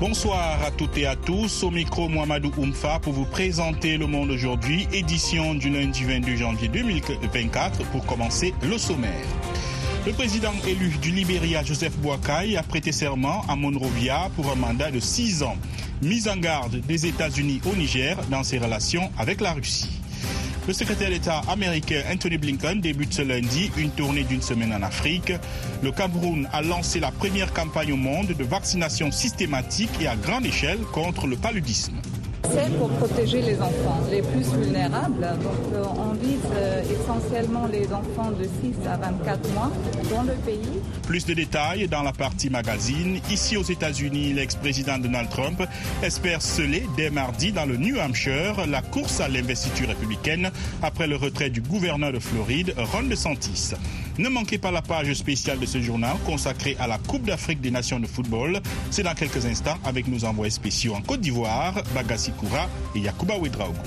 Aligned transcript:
Bonsoir 0.00 0.62
à 0.64 0.70
toutes 0.70 0.96
et 0.96 1.06
à 1.06 1.16
tous. 1.16 1.64
Au 1.64 1.70
micro, 1.70 2.08
Mohamedou 2.08 2.52
Oumfa 2.56 3.00
pour 3.00 3.12
vous 3.12 3.24
présenter 3.24 3.98
Le 3.98 4.06
Monde 4.06 4.30
aujourd'hui, 4.30 4.86
édition 4.92 5.54
du 5.54 5.70
lundi 5.70 6.04
22 6.04 6.36
janvier 6.36 6.68
2024 6.68 7.84
pour 7.90 8.06
commencer 8.06 8.54
le 8.62 8.78
sommaire. 8.78 9.26
Le 10.06 10.12
président 10.12 10.52
élu 10.66 10.90
du 11.02 11.10
Libéria, 11.10 11.64
Joseph 11.64 11.96
Boakai, 11.98 12.56
a 12.56 12.62
prêté 12.62 12.92
serment 12.92 13.42
à 13.48 13.56
Monrovia 13.56 14.30
pour 14.36 14.50
un 14.50 14.54
mandat 14.54 14.90
de 14.92 15.00
six 15.00 15.42
ans. 15.42 15.56
Mise 16.02 16.28
en 16.28 16.36
garde 16.36 16.76
des 16.86 17.06
États-Unis 17.06 17.60
au 17.68 17.74
Niger 17.74 18.16
dans 18.30 18.44
ses 18.44 18.58
relations 18.58 19.10
avec 19.18 19.40
la 19.40 19.52
Russie. 19.52 20.00
Le 20.68 20.72
secrétaire 20.72 21.08
d'État 21.10 21.40
américain 21.48 22.02
Anthony 22.12 22.38
Blinken 22.38 22.80
débute 22.80 23.12
ce 23.12 23.22
lundi 23.22 23.70
une 23.76 23.90
tournée 23.90 24.22
d'une 24.22 24.42
semaine 24.42 24.72
en 24.72 24.82
Afrique. 24.82 25.32
Le 25.82 25.90
Cameroun 25.90 26.48
a 26.52 26.62
lancé 26.62 27.00
la 27.00 27.10
première 27.10 27.52
campagne 27.52 27.92
au 27.92 27.96
monde 27.96 28.28
de 28.28 28.44
vaccination 28.44 29.10
systématique 29.10 29.90
et 30.00 30.06
à 30.06 30.14
grande 30.14 30.46
échelle 30.46 30.78
contre 30.92 31.26
le 31.26 31.36
paludisme. 31.36 31.94
C'est 32.44 32.78
pour 32.78 32.88
protéger 32.90 33.42
les 33.42 33.60
enfants 33.60 34.00
les 34.10 34.22
plus 34.22 34.44
vulnérables. 34.56 35.20
Donc, 35.42 35.74
euh, 35.74 35.84
on 35.98 36.12
vise 36.14 36.38
euh, 36.54 36.82
essentiellement 36.82 37.66
les 37.66 37.86
enfants 37.92 38.30
de 38.30 38.44
6 38.44 38.86
à 38.88 38.96
24 38.96 39.52
mois 39.52 39.70
dans 40.10 40.22
le 40.22 40.34
pays. 40.46 40.80
Plus 41.08 41.24
de 41.24 41.32
détails 41.32 41.88
dans 41.88 42.02
la 42.02 42.12
partie 42.12 42.50
magazine. 42.50 43.18
Ici 43.30 43.56
aux 43.56 43.62
États-Unis, 43.62 44.34
l'ex-président 44.34 44.98
Donald 44.98 45.30
Trump 45.30 45.62
espère 46.02 46.42
sceller 46.42 46.86
dès 46.98 47.08
mardi 47.08 47.50
dans 47.50 47.64
le 47.64 47.78
New 47.78 47.98
Hampshire 47.98 48.66
la 48.66 48.82
course 48.82 49.18
à 49.20 49.26
l'investiture 49.26 49.88
républicaine 49.88 50.50
après 50.82 51.06
le 51.06 51.16
retrait 51.16 51.48
du 51.48 51.62
gouverneur 51.62 52.12
de 52.12 52.18
Floride, 52.18 52.74
Ron 52.76 53.04
DeSantis. 53.04 53.70
Ne 54.18 54.28
manquez 54.28 54.58
pas 54.58 54.70
la 54.70 54.82
page 54.82 55.10
spéciale 55.14 55.58
de 55.58 55.64
ce 55.64 55.80
journal 55.80 56.14
consacrée 56.26 56.76
à 56.78 56.86
la 56.86 56.98
Coupe 56.98 57.24
d'Afrique 57.24 57.62
des 57.62 57.70
Nations 57.70 58.00
de 58.00 58.06
football. 58.06 58.60
C'est 58.90 59.02
dans 59.02 59.14
quelques 59.14 59.46
instants 59.46 59.78
avec 59.86 60.08
nos 60.08 60.26
envoyés 60.26 60.50
spéciaux 60.50 60.94
en 60.94 61.00
Côte 61.00 61.22
d'Ivoire, 61.22 61.72
Bagassi 61.94 62.32
Koura 62.32 62.68
et 62.94 62.98
Yakuba 62.98 63.38
Ouedraogo. 63.38 63.80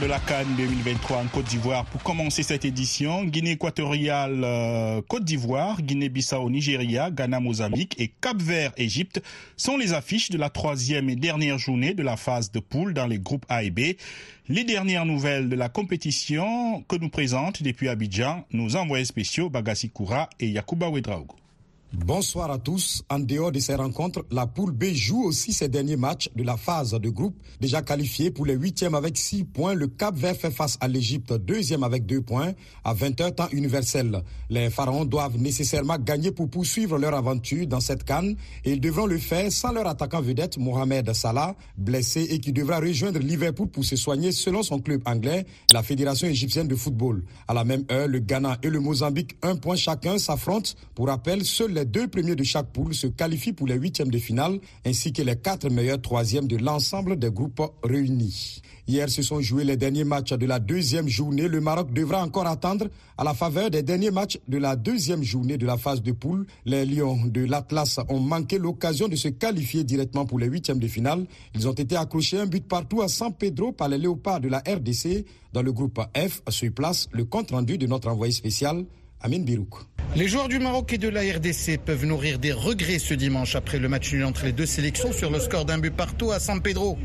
De 0.00 0.06
la 0.06 0.18
Cannes 0.18 0.54
2023 0.56 1.18
en 1.18 1.26
Côte 1.26 1.44
d'Ivoire. 1.44 1.84
Pour 1.84 2.02
commencer 2.02 2.42
cette 2.42 2.64
édition, 2.64 3.24
Guinée 3.24 3.52
équatoriale, 3.52 4.42
euh, 4.42 5.00
Côte 5.06 5.24
d'Ivoire, 5.24 5.80
Guinée-Bissau, 5.82 6.50
Nigeria, 6.50 7.10
Ghana, 7.12 7.38
Mozambique 7.38 7.94
et 8.00 8.08
Cap-Vert, 8.08 8.72
Égypte 8.76 9.22
sont 9.56 9.76
les 9.76 9.92
affiches 9.92 10.30
de 10.30 10.38
la 10.38 10.50
troisième 10.50 11.08
et 11.10 11.16
dernière 11.16 11.58
journée 11.58 11.94
de 11.94 12.02
la 12.02 12.16
phase 12.16 12.50
de 12.50 12.58
poule 12.58 12.92
dans 12.92 13.06
les 13.06 13.18
groupes 13.18 13.46
A 13.48 13.62
et 13.62 13.70
B. 13.70 13.96
Les 14.48 14.64
dernières 14.64 15.06
nouvelles 15.06 15.48
de 15.48 15.56
la 15.56 15.68
compétition 15.68 16.82
que 16.88 16.96
nous 16.96 17.10
présentent 17.10 17.62
depuis 17.62 17.88
Abidjan 17.88 18.44
nos 18.52 18.74
envoyés 18.74 19.04
spéciaux 19.04 19.48
Bagassi 19.48 19.90
Koura 19.90 20.28
et 20.40 20.48
Yakuba 20.48 20.88
Ouedraogo. 20.88 21.36
Bonsoir 21.96 22.50
à 22.50 22.58
tous. 22.58 23.02
En 23.08 23.20
dehors 23.20 23.52
de 23.52 23.60
ces 23.60 23.76
rencontres, 23.76 24.24
la 24.30 24.46
poule 24.46 24.72
B 24.72 24.86
joue 24.92 25.22
aussi 25.24 25.52
ses 25.52 25.68
derniers 25.68 25.96
matchs 25.96 26.28
de 26.34 26.42
la 26.42 26.56
phase 26.56 26.90
de 26.92 27.08
groupe. 27.08 27.36
Déjà 27.60 27.82
qualifié 27.82 28.30
pour 28.30 28.46
les 28.46 28.54
huitièmes 28.54 28.96
avec 28.96 29.16
six 29.16 29.44
points, 29.44 29.74
le 29.74 29.86
Cap 29.86 30.16
Vert 30.16 30.34
fait 30.34 30.50
face 30.50 30.76
à 30.80 30.88
l'Égypte, 30.88 31.32
deuxième 31.32 31.84
avec 31.84 32.04
deux 32.04 32.20
points, 32.20 32.52
à 32.82 32.94
20h 32.94 33.34
temps 33.36 33.48
universel. 33.52 34.22
Les 34.50 34.70
Pharaons 34.70 35.04
doivent 35.04 35.38
nécessairement 35.38 35.96
gagner 35.96 36.32
pour 36.32 36.50
poursuivre 36.50 36.98
leur 36.98 37.14
aventure 37.14 37.66
dans 37.66 37.80
cette 37.80 38.02
canne 38.04 38.36
et 38.64 38.72
ils 38.72 38.80
devront 38.80 39.06
le 39.06 39.18
faire 39.18 39.50
sans 39.52 39.72
leur 39.72 39.86
attaquant 39.86 40.20
vedette 40.20 40.58
Mohamed 40.58 41.12
Salah, 41.12 41.54
blessé 41.78 42.26
et 42.28 42.40
qui 42.40 42.52
devra 42.52 42.80
rejoindre 42.80 43.20
Liverpool 43.20 43.68
pour 43.68 43.84
se 43.84 43.94
soigner 43.96 44.32
selon 44.32 44.62
son 44.62 44.80
club 44.80 45.00
anglais, 45.06 45.46
la 45.70 45.82
Fédération 45.82 46.26
égyptienne 46.26 46.66
de 46.66 46.74
football. 46.74 47.24
À 47.46 47.54
la 47.54 47.64
même 47.64 47.84
heure, 47.90 48.08
le 48.08 48.18
Ghana 48.18 48.58
et 48.62 48.68
le 48.68 48.80
Mozambique, 48.80 49.36
un 49.42 49.56
point 49.56 49.76
chacun, 49.76 50.18
s'affrontent. 50.18 50.72
Pour 50.94 51.06
rappel, 51.06 51.44
seuls 51.44 51.83
deux 51.84 52.08
premiers 52.08 52.36
de 52.36 52.44
chaque 52.44 52.72
poule 52.72 52.94
se 52.94 53.06
qualifient 53.06 53.52
pour 53.52 53.66
les 53.66 53.74
huitièmes 53.74 54.10
de 54.10 54.18
finale, 54.18 54.58
ainsi 54.84 55.12
que 55.12 55.22
les 55.22 55.36
quatre 55.36 55.68
meilleurs 55.70 56.00
troisièmes 56.00 56.48
de 56.48 56.56
l'ensemble 56.56 57.18
des 57.18 57.30
groupes 57.30 57.62
réunis. 57.82 58.62
Hier 58.86 59.08
se 59.08 59.22
sont 59.22 59.40
joués 59.40 59.64
les 59.64 59.78
derniers 59.78 60.04
matchs 60.04 60.34
de 60.34 60.44
la 60.44 60.58
deuxième 60.58 61.08
journée. 61.08 61.48
Le 61.48 61.60
Maroc 61.60 61.92
devra 61.94 62.22
encore 62.22 62.46
attendre 62.46 62.88
à 63.16 63.24
la 63.24 63.32
faveur 63.32 63.70
des 63.70 63.82
derniers 63.82 64.10
matchs 64.10 64.38
de 64.46 64.58
la 64.58 64.76
deuxième 64.76 65.22
journée 65.22 65.56
de 65.56 65.64
la 65.64 65.78
phase 65.78 66.02
de 66.02 66.12
poule. 66.12 66.46
Les 66.66 66.84
Lions 66.84 67.24
de 67.24 67.46
l'Atlas 67.46 67.98
ont 68.10 68.20
manqué 68.20 68.58
l'occasion 68.58 69.08
de 69.08 69.16
se 69.16 69.28
qualifier 69.28 69.84
directement 69.84 70.26
pour 70.26 70.38
les 70.38 70.48
huitièmes 70.48 70.80
de 70.80 70.88
finale. 70.88 71.24
Ils 71.54 71.66
ont 71.66 71.72
été 71.72 71.96
accrochés 71.96 72.38
un 72.38 72.46
but 72.46 72.66
partout 72.68 73.00
à 73.00 73.08
San 73.08 73.32
Pedro 73.32 73.72
par 73.72 73.88
les 73.88 73.96
Léopards 73.96 74.40
de 74.40 74.48
la 74.48 74.58
RDC. 74.58 75.24
Dans 75.54 75.62
le 75.62 75.72
groupe 75.72 76.00
F 76.14 76.42
se 76.48 76.66
place 76.66 77.08
le 77.12 77.24
compte 77.24 77.52
rendu 77.52 77.78
de 77.78 77.86
notre 77.86 78.08
envoyé 78.08 78.32
spécial, 78.32 78.84
Les 80.16 80.28
joueurs 80.28 80.46
du 80.48 80.60
Maroc 80.60 80.92
et 80.92 80.98
de 80.98 81.08
la 81.08 81.22
RDC 81.22 81.80
peuvent 81.84 82.04
nourrir 82.04 82.38
des 82.38 82.52
regrets 82.52 83.00
ce 83.00 83.14
dimanche 83.14 83.56
après 83.56 83.80
le 83.80 83.88
match 83.88 84.12
nul 84.12 84.24
entre 84.24 84.44
les 84.44 84.52
deux 84.52 84.66
sélections 84.66 85.12
sur 85.12 85.28
le 85.28 85.40
score 85.40 85.64
d'un 85.64 85.78
but 85.78 85.90
partout 85.92 86.30
à 86.30 86.38
San 86.38 86.62
Pedro. 86.62 86.96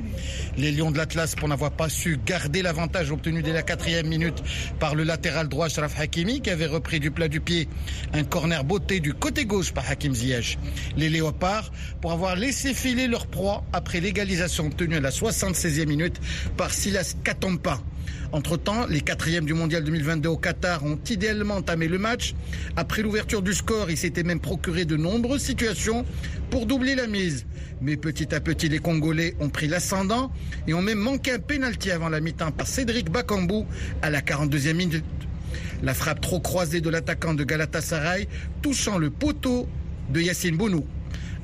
Les 0.58 0.72
Lions 0.72 0.92
de 0.92 0.98
l'Atlas, 0.98 1.34
pour 1.34 1.48
n'avoir 1.48 1.72
pas 1.72 1.90
su 1.90 2.20
garder 2.24 2.62
l'avantage 2.62 3.10
obtenu 3.10 3.42
dès 3.42 3.52
la 3.52 3.64
quatrième 3.64 4.06
minute 4.06 4.44
par 4.80 4.94
le 4.94 5.04
latéral 5.04 5.48
droit 5.48 5.70
Sharaf 5.70 6.00
Hakimi 6.00 6.42
qui 6.42 6.52
avait 6.52 6.68
repris 6.68 7.00
du 7.00 7.10
plat 7.10 7.30
du 7.30 7.42
pied 7.42 7.68
un 8.14 8.24
corner 8.24 8.64
beauté 8.64 9.00
du 9.00 9.16
côté 9.16 9.46
gauche 9.46 9.72
par 9.74 9.90
Hakim 9.90 10.14
Ziyech. 10.14 10.60
Les 10.96 11.10
Léopards, 11.10 11.72
pour 12.02 12.12
avoir 12.12 12.36
laissé 12.36 12.76
filer 12.76 13.08
leur 13.08 13.26
proie 13.26 13.64
après 13.74 14.02
l'égalisation 14.02 14.68
obtenue 14.68 14.98
à 14.98 15.02
la 15.02 15.10
76e 15.10 15.88
minute 15.88 16.20
par 16.58 16.72
Silas 16.72 17.16
Katompa. 17.24 17.82
Entre-temps, 18.32 18.86
les 18.88 19.02
quatrièmes 19.02 19.46
du 19.46 19.56
mondial 19.56 19.84
2022 19.84 20.30
au 20.30 20.38
Qatar 20.38 20.86
ont 20.86 21.00
idéalement 21.10 21.56
entamé 21.56 21.88
le 21.88 21.98
match. 21.98 22.36
Après 22.76 23.02
l'ouverture 23.02 23.42
du 23.42 23.54
score, 23.54 23.90
ils 23.90 23.98
s'étaient 23.98 24.24
même 24.24 24.40
procuré 24.40 24.86
de 24.86 24.96
nombreuses 24.96 25.42
situations 25.42 26.06
pour 26.52 26.68
doubler 26.68 26.94
la 26.94 27.08
mise. 27.08 27.48
Mais 27.82 27.98
petit 27.98 28.36
à 28.36 28.40
petit, 28.40 28.70
les 28.70 28.78
Congolais 28.78 29.36
ont 29.40 29.50
pris 29.50 29.68
l'ascendant 29.68 30.32
et 30.68 30.76
ont 30.76 30.82
même 30.82 31.00
manqué 31.00 31.32
un 31.32 31.40
pénalty 31.40 31.90
avant 31.90 32.10
la 32.10 32.20
mi-temps 32.20 32.52
par 32.52 32.68
Cédric 32.68 33.10
Bakambu 33.10 33.64
à 34.04 34.12
la 34.12 34.22
42e 34.22 34.74
minute. 34.74 35.06
La 35.82 35.96
frappe 35.96 36.22
trop 36.22 36.40
croisée 36.40 36.82
de 36.82 36.90
l'attaquant 36.90 37.34
de 37.34 37.44
Galatasaray 37.44 38.28
touchant 38.62 39.00
le 39.00 39.10
poteau 39.10 39.68
de 40.12 40.22
Yacine 40.22 40.56
Bounou. 40.56 40.86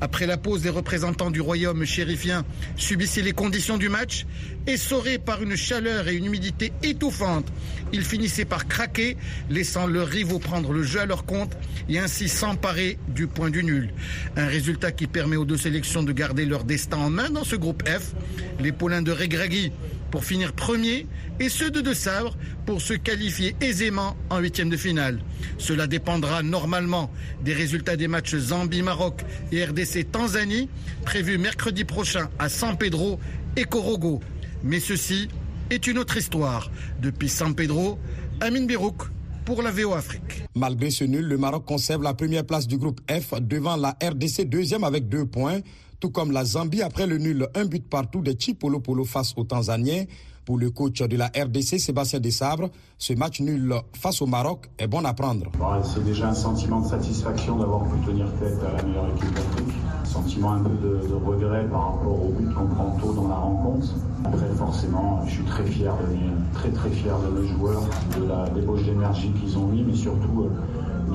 Après 0.02 0.28
la 0.28 0.38
pause, 0.38 0.64
les 0.64 0.70
représentants 0.70 1.32
du 1.32 1.42
royaume 1.42 1.86
chérifien 1.86 2.46
subissaient 2.76 3.22
les 3.22 3.32
conditions 3.32 3.78
du 3.78 3.90
match. 3.90 4.26
Essorés 4.68 5.20
par 5.20 5.42
une 5.42 5.56
chaleur 5.56 6.08
et 6.08 6.16
une 6.16 6.26
humidité 6.26 6.74
étouffantes, 6.84 7.48
ils 7.94 8.04
finissaient 8.04 8.46
par 8.46 8.68
craquer, 8.68 9.16
laissant 9.50 9.88
leurs 9.88 10.08
rivaux 10.08 10.40
prendre 10.40 10.74
le 10.74 10.84
jeu 10.84 11.00
à 11.00 11.06
leur 11.06 11.26
compte 11.26 11.56
et 11.88 12.00
ainsi 12.00 12.28
s'emparer 12.28 12.98
du 13.08 13.28
point 13.28 13.50
du 13.50 13.64
nul. 13.64 13.94
Un 14.36 14.48
résultat 14.48 14.92
qui 14.92 15.08
permet 15.08 15.36
aux 15.36 15.46
deux 15.46 15.58
sélections 15.58 16.04
de 16.04 16.12
garder 16.12 16.46
leur 16.46 16.64
destin 16.64 16.98
en 16.98 17.10
main 17.10 17.30
dans 17.30 17.44
ce 17.44 17.56
groupe 17.56 17.88
F. 17.88 18.14
Les 18.60 18.72
Paulins 18.72 19.02
de 19.02 19.12
Regragui 19.12 19.72
pour 20.16 20.24
finir 20.24 20.54
premier 20.54 21.08
et 21.42 21.50
ceux 21.50 21.70
de 21.70 21.82
De 21.82 21.94
Sabre 21.94 22.38
pour 22.66 22.80
se 22.82 22.94
qualifier 22.94 23.54
aisément 23.60 24.16
en 24.30 24.40
huitième 24.40 24.70
de 24.70 24.78
finale. 24.78 25.20
Cela 25.58 25.88
dépendra 25.88 26.42
normalement 26.42 27.12
des 27.44 27.52
résultats 27.52 27.98
des 27.98 28.08
matchs 28.08 28.34
Zambie-Maroc 28.34 29.26
et 29.52 29.66
RDC-Tanzanie 29.66 30.70
prévus 31.04 31.38
mercredi 31.38 31.84
prochain 31.84 32.30
à 32.40 32.48
San 32.48 32.78
Pedro 32.78 33.20
et 33.58 33.66
Corogo. 33.66 34.22
Mais 34.64 34.80
ceci 34.80 35.28
est 35.70 35.86
une 35.86 35.98
autre 35.98 36.16
histoire. 36.16 36.72
Depuis 37.02 37.28
San 37.28 37.54
Pedro, 37.54 38.00
Amin 38.40 38.68
Birouk 38.68 39.10
pour 39.44 39.62
la 39.62 39.72
VO 39.72 39.96
Afrique. 39.96 40.44
Malgré 40.56 40.92
ce 40.92 41.04
nul, 41.04 41.26
le 41.26 41.38
Maroc 41.38 41.66
conserve 41.66 42.04
la 42.04 42.14
première 42.14 42.46
place 42.46 42.68
du 42.68 42.78
groupe 42.78 43.02
F 43.12 43.34
devant 43.42 43.76
la 43.76 43.98
RDC 44.02 44.48
deuxième 44.48 44.86
avec 44.86 45.10
deux 45.10 45.26
points 45.26 45.60
tout 46.00 46.10
comme 46.10 46.32
la 46.32 46.46
Zambie 46.46 46.82
après 46.82 47.08
le 47.08 47.18
nul 47.18 47.48
un 47.56 47.66
but 47.66 47.88
partout 47.88 48.22
de 48.22 48.36
Chipolo 48.38 48.80
Polo 48.80 49.06
face 49.06 49.34
aux 49.38 49.44
Tanzaniens. 49.44 50.06
Pour 50.46 50.60
le 50.60 50.70
coach 50.70 51.02
de 51.02 51.18
la 51.18 51.26
RDC, 51.26 51.80
Sébastien 51.80 52.20
Desabre, 52.20 52.70
ce 53.00 53.14
match 53.14 53.42
nul 53.42 53.74
face 53.94 54.22
au 54.22 54.28
Maroc 54.28 54.70
est 54.78 54.86
bon 54.86 55.04
à 55.04 55.14
prendre. 55.14 55.52
C'est 55.84 56.06
déjà 56.06 56.30
un 56.30 56.36
sentiment 56.36 56.82
de 56.82 56.88
satisfaction 56.88 57.58
d'avoir 57.58 57.84
pu 57.86 58.00
tenir 58.06 58.32
tête 58.34 58.60
à 58.64 58.78
la 58.78 58.84
meilleure 58.84 59.08
équipe 59.10 59.34
d'Afrique. 59.34 59.74
Sentiment 60.04 60.54
un 60.54 60.60
peu 60.60 60.70
de, 60.70 61.16
regret 61.16 61.68
par 61.72 61.94
rapport 61.94 62.26
au 62.26 62.30
but 62.30 62.54
qu'on 62.54 62.68
prend 62.68 62.96
tôt 63.02 63.14
dans 63.14 63.28
la 63.28 63.36
rencontre. 63.36 63.88
Après, 64.24 64.48
forcément, 64.56 65.26
je 65.26 65.32
suis 65.32 65.44
très 65.46 65.66
fier 65.66 65.94
de 65.98 66.54
très 66.54 66.70
très 66.70 66.92
fier 66.92 67.18
de 67.20 67.42
mes 67.42 67.48
joueurs, 67.48 67.82
de 68.16 68.26
la 68.26 68.48
débauche 68.50 68.84
d'énergie 68.84 69.32
qu'ils 69.32 69.58
ont 69.58 69.66
mis, 69.66 69.82
mais 69.82 69.96
surtout 69.96 70.52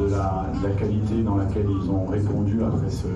de 0.01 0.11
la, 0.11 0.71
qualité 0.79 1.23
dans 1.23 1.37
laquelle 1.37 1.67
ils 1.69 1.91
ont 1.91 2.07
répondu 2.07 2.63
après 2.63 2.91
ce, 2.91 3.07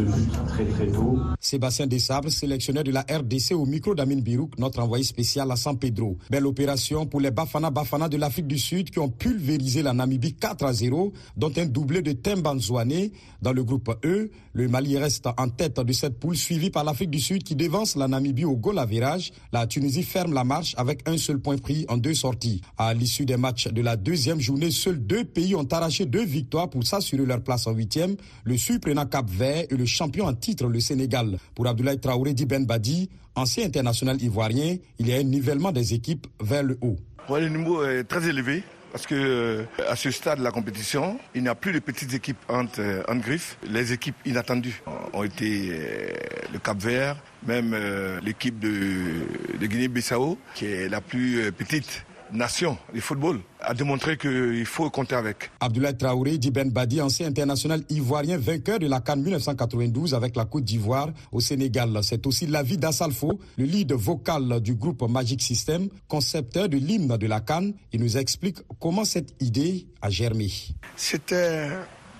but 0.00 0.46
très 0.48 0.64
très 0.64 0.86
tôt. 0.86 1.18
Sébastien 1.40 1.86
Desables, 1.86 2.30
sélectionneur 2.30 2.84
de 2.84 2.90
la 2.90 3.00
RDC 3.00 3.52
au 3.52 3.66
micro 3.66 3.94
d'Amin 3.94 4.20
Birouk, 4.20 4.58
notre 4.58 4.80
envoyé 4.80 5.04
spécial 5.04 5.50
à 5.50 5.56
San 5.56 5.78
Pedro. 5.78 6.16
Belle 6.30 6.46
opération 6.46 7.06
pour 7.06 7.20
les 7.20 7.30
Bafana 7.30 7.70
Bafana 7.70 8.08
de 8.08 8.16
l'Afrique 8.16 8.46
du 8.46 8.58
Sud 8.58 8.90
qui 8.90 8.98
ont 8.98 9.08
pulvérisé 9.08 9.82
la 9.82 9.92
Namibie 9.92 10.34
4 10.34 10.64
à 10.64 10.72
0, 10.72 11.12
dont 11.36 11.52
un 11.56 11.66
doublé 11.66 12.02
de 12.02 12.12
Temban 12.12 12.58
Zouane. 12.58 13.10
Dans 13.42 13.52
le 13.52 13.64
groupe 13.64 13.90
E, 14.04 14.30
le 14.52 14.68
Mali 14.68 14.96
reste 14.98 15.26
en 15.36 15.48
tête 15.48 15.80
de 15.80 15.92
cette 15.92 16.18
poule 16.18 16.36
suivi 16.36 16.70
par 16.70 16.84
l'Afrique 16.84 17.10
du 17.10 17.20
Sud 17.20 17.42
qui 17.42 17.56
dévance 17.56 17.96
la 17.96 18.08
Namibie 18.08 18.44
au 18.44 18.56
goal 18.56 18.78
à 18.78 18.86
virage. 18.86 19.32
La 19.52 19.66
Tunisie 19.66 20.02
ferme 20.02 20.32
la 20.32 20.44
marche 20.44 20.74
avec 20.78 21.08
un 21.08 21.16
seul 21.16 21.38
point 21.38 21.58
pris 21.58 21.84
en 21.88 21.96
deux 21.96 22.14
sorties. 22.14 22.60
À 22.78 22.94
l'issue 22.94 23.26
des 23.26 23.36
matchs 23.36 23.68
de 23.68 23.82
la 23.82 23.96
deuxième 23.96 24.40
journée, 24.40 24.70
seuls 24.70 25.04
deux 25.04 25.24
pays 25.24 25.54
ont 25.54 25.66
arraché 25.70 26.06
deux 26.06 26.21
victoires 26.24 26.70
pour 26.70 26.84
s'assurer 26.84 27.24
leur 27.26 27.42
place 27.42 27.66
en 27.66 27.72
huitième. 27.72 28.16
Le 28.44 28.56
surprenant 28.56 29.06
Cap 29.06 29.28
Vert 29.28 29.64
et 29.70 29.76
le 29.76 29.86
champion 29.86 30.26
en 30.26 30.34
titre, 30.34 30.66
le 30.66 30.80
Sénégal. 30.80 31.38
Pour 31.54 31.66
Abdoulaye 31.66 31.98
Traoré 32.00 32.34
Di 32.34 32.46
Ben 32.46 32.64
Badi, 32.66 33.08
ancien 33.34 33.64
international 33.66 34.20
ivoirien, 34.22 34.76
il 34.98 35.08
y 35.08 35.12
a 35.12 35.16
un 35.16 35.22
nivellement 35.22 35.72
des 35.72 35.94
équipes 35.94 36.26
vers 36.40 36.62
le 36.62 36.78
haut. 36.80 36.96
le 37.28 37.48
niveau 37.48 37.84
est 37.84 38.04
très 38.04 38.28
élevé. 38.28 38.62
Parce 38.92 39.06
que 39.06 39.14
euh, 39.14 39.64
à 39.88 39.96
ce 39.96 40.10
stade 40.10 40.38
de 40.38 40.44
la 40.44 40.50
compétition, 40.50 41.18
il 41.34 41.42
n'y 41.42 41.48
a 41.48 41.54
plus 41.54 41.72
de 41.72 41.78
petites 41.78 42.12
équipes 42.12 42.36
euh, 42.50 43.02
en 43.08 43.16
griffe. 43.16 43.56
Les 43.66 43.92
équipes 43.94 44.16
inattendues 44.26 44.82
ont 45.14 45.22
été 45.22 45.70
euh, 45.70 46.12
le 46.52 46.58
Cap 46.58 46.78
Vert, 46.78 47.16
même 47.46 47.74
l'équipe 48.22 48.58
de 48.60 49.66
Guinée-Bissau, 49.66 50.38
qui 50.54 50.66
est 50.66 50.88
la 50.90 51.00
plus 51.00 51.50
petite 51.52 52.04
nation 52.32 52.76
du 52.92 53.00
football 53.00 53.40
a 53.60 53.74
démontré 53.74 54.16
qu'il 54.16 54.64
faut 54.66 54.90
compter 54.90 55.14
avec. 55.14 55.50
Abdoulaye 55.60 55.96
Traoré, 55.96 56.38
Ben 56.38 56.70
Badi, 56.70 57.00
ancien 57.00 57.28
international 57.28 57.82
ivoirien, 57.90 58.38
vainqueur 58.38 58.78
de 58.78 58.86
la 58.86 59.00
Cannes 59.00 59.22
1992 59.22 60.14
avec 60.14 60.36
la 60.36 60.44
Côte 60.44 60.64
d'Ivoire 60.64 61.10
au 61.30 61.40
Sénégal. 61.40 61.98
C'est 62.02 62.26
aussi 62.26 62.46
l'avis 62.46 62.76
d'Assalfo, 62.76 63.38
le 63.56 63.64
lead 63.64 63.92
vocal 63.92 64.60
du 64.60 64.74
groupe 64.74 65.08
Magic 65.08 65.42
System, 65.42 65.88
concepteur 66.08 66.68
de 66.68 66.76
l'hymne 66.76 67.16
de 67.16 67.26
la 67.26 67.40
Cannes. 67.40 67.74
Il 67.92 68.00
nous 68.00 68.16
explique 68.16 68.58
comment 68.80 69.04
cette 69.04 69.34
idée 69.40 69.86
a 70.00 70.10
germé. 70.10 70.50
C'était 70.96 71.68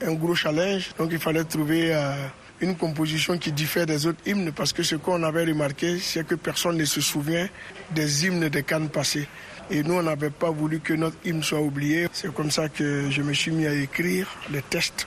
un 0.00 0.12
gros 0.14 0.34
challenge, 0.34 0.90
donc 0.98 1.10
il 1.12 1.18
fallait 1.18 1.44
trouver... 1.44 1.94
Euh, 1.94 2.14
une 2.62 2.76
composition 2.76 3.36
qui 3.38 3.50
diffère 3.50 3.86
des 3.86 4.06
autres 4.06 4.20
hymnes 4.24 4.52
parce 4.52 4.72
que 4.72 4.82
ce 4.82 4.94
qu'on 4.94 5.22
avait 5.24 5.44
remarqué, 5.44 5.98
c'est 5.98 6.24
que 6.24 6.36
personne 6.36 6.76
ne 6.76 6.84
se 6.84 7.00
souvient 7.00 7.48
des 7.90 8.26
hymnes 8.26 8.48
des 8.48 8.62
Cannes 8.62 8.88
passées. 8.88 9.26
Et 9.74 9.82
nous, 9.82 9.94
on 9.94 10.02
n'avait 10.02 10.28
pas 10.28 10.50
voulu 10.50 10.80
que 10.80 10.92
notre 10.92 11.16
hymne 11.24 11.42
soit 11.42 11.62
oublié. 11.62 12.06
C'est 12.12 12.32
comme 12.34 12.50
ça 12.50 12.68
que 12.68 13.08
je 13.08 13.22
me 13.22 13.32
suis 13.32 13.50
mis 13.50 13.66
à 13.66 13.72
écrire 13.72 14.26
des 14.50 14.60
textes 14.60 15.06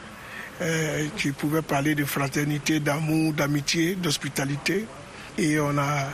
euh, 0.59 1.05
qui 1.17 1.31
pouvaient 1.31 1.61
parler 1.61 1.93
de 1.93 2.03
fraternité, 2.03 2.79
d'amour, 2.79 3.33
d'amitié, 3.33 3.93
d'hospitalité. 3.93 4.87
Et 5.37 5.59
on 5.59 5.77
a, 5.77 6.07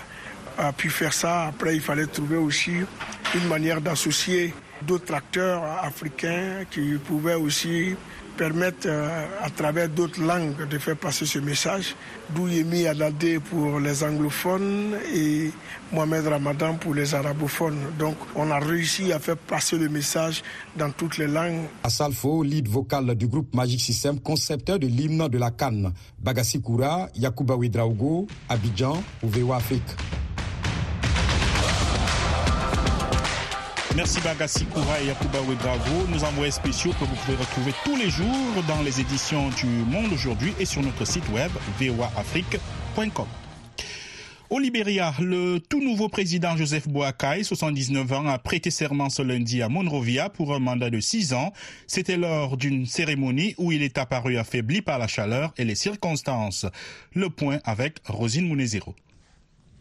pu 0.74 0.90
faire 0.90 1.14
ça. 1.14 1.48
Après, 1.48 1.76
il 1.76 1.82
fallait 1.82 2.08
trouver 2.08 2.36
aussi 2.36 2.74
une 3.36 3.48
manière 3.48 3.80
d'associer 3.80 4.54
d'autres 4.88 5.14
acteurs 5.14 5.64
africains 5.84 6.64
qui 6.70 6.96
pouvaient 7.06 7.36
aussi 7.36 7.96
permettre 8.38 8.88
euh, 8.88 9.26
à 9.42 9.50
travers 9.50 9.90
d'autres 9.90 10.22
langues 10.22 10.68
de 10.68 10.78
faire 10.78 10.96
passer 10.98 11.26
ce 11.26 11.40
message. 11.40 11.96
D'où 12.34 12.48
Yemi 12.48 12.88
Adadé 12.88 13.40
pour 13.40 13.80
les 13.80 14.04
anglophones 14.04 14.96
et 15.14 15.52
Mohamed 15.92 16.28
Ramadan 16.28 16.76
pour 16.76 16.94
les 16.96 17.14
arabophones. 17.14 17.78
Donc 18.00 18.16
on 18.36 18.50
a 18.50 18.60
réussi 18.60 19.12
à 19.12 19.20
faire 19.20 19.38
passer 19.38 19.78
le 19.78 19.90
message 19.90 20.44
dans 20.78 20.90
toutes 20.92 21.18
les 21.18 21.28
langues. 21.28 21.66
Asalfo, 21.84 22.44
lead 22.44 22.68
vocal 22.68 23.14
du 23.16 23.28
groupe 23.28 23.54
Magic 23.54 23.82
System, 23.82 24.20
concepteur 24.20 24.80
de 24.80 24.88
l'hymne 24.88 25.28
de 25.28 25.38
la 25.38 25.52
Cannes. 25.52 25.92
Bagassi 26.20 26.62
Koura, 26.62 27.10
Yakuba 27.16 27.56
Ouedraogo, 27.56 28.28
Abidjan, 28.50 29.04
Ouvewa 29.24 29.58
Afrique. 29.58 29.84
Merci 33.96 34.22
Bagassi 34.22 34.66
Koura 34.66 35.02
et 35.02 35.08
Yakuba 35.08 35.42
Ouedrago, 35.42 36.08
nos 36.10 36.24
envoyés 36.24 36.52
spéciaux 36.52 36.92
que 36.94 37.04
vous 37.04 37.16
pouvez 37.16 37.36
retrouver 37.36 37.74
tous 37.84 37.98
les 37.98 38.10
jours 38.10 38.64
dans 38.68 38.82
les 38.82 39.02
éditions 39.02 39.50
du 39.50 39.66
Monde 39.66 40.14
aujourd'hui 40.14 40.54
et 40.60 40.66
sur 40.66 40.82
notre 40.82 41.06
site 41.06 41.28
web 41.30 41.52
voaafrique.com. 41.78 43.26
Au 44.50 44.60
Libéria, 44.60 45.14
le 45.20 45.60
tout 45.60 45.82
nouveau 45.82 46.08
président 46.08 46.56
Joseph 46.56 46.88
Boakai, 46.88 47.44
79 47.44 48.12
ans, 48.14 48.28
a 48.28 48.38
prêté 48.38 48.70
serment 48.72 49.10
ce 49.10 49.22
lundi 49.22 49.62
à 49.62 49.68
Monrovia 49.68 50.30
pour 50.30 50.54
un 50.54 50.60
mandat 50.60 50.90
de 50.90 51.00
6 51.00 51.34
ans. 51.34 51.52
C'était 51.88 52.18
lors 52.18 52.56
d'une 52.56 52.86
cérémonie 52.86 53.56
où 53.58 53.72
il 53.74 53.84
est 53.84 53.98
apparu 53.98 54.38
affaibli 54.38 54.82
par 54.82 55.00
la 55.00 55.08
chaleur 55.08 55.54
et 55.58 55.66
les 55.66 55.76
circonstances. 55.76 56.66
Le 57.14 57.30
point 57.30 57.60
avec 57.66 58.00
Rosine 58.08 58.48
Munezero. 58.48 58.96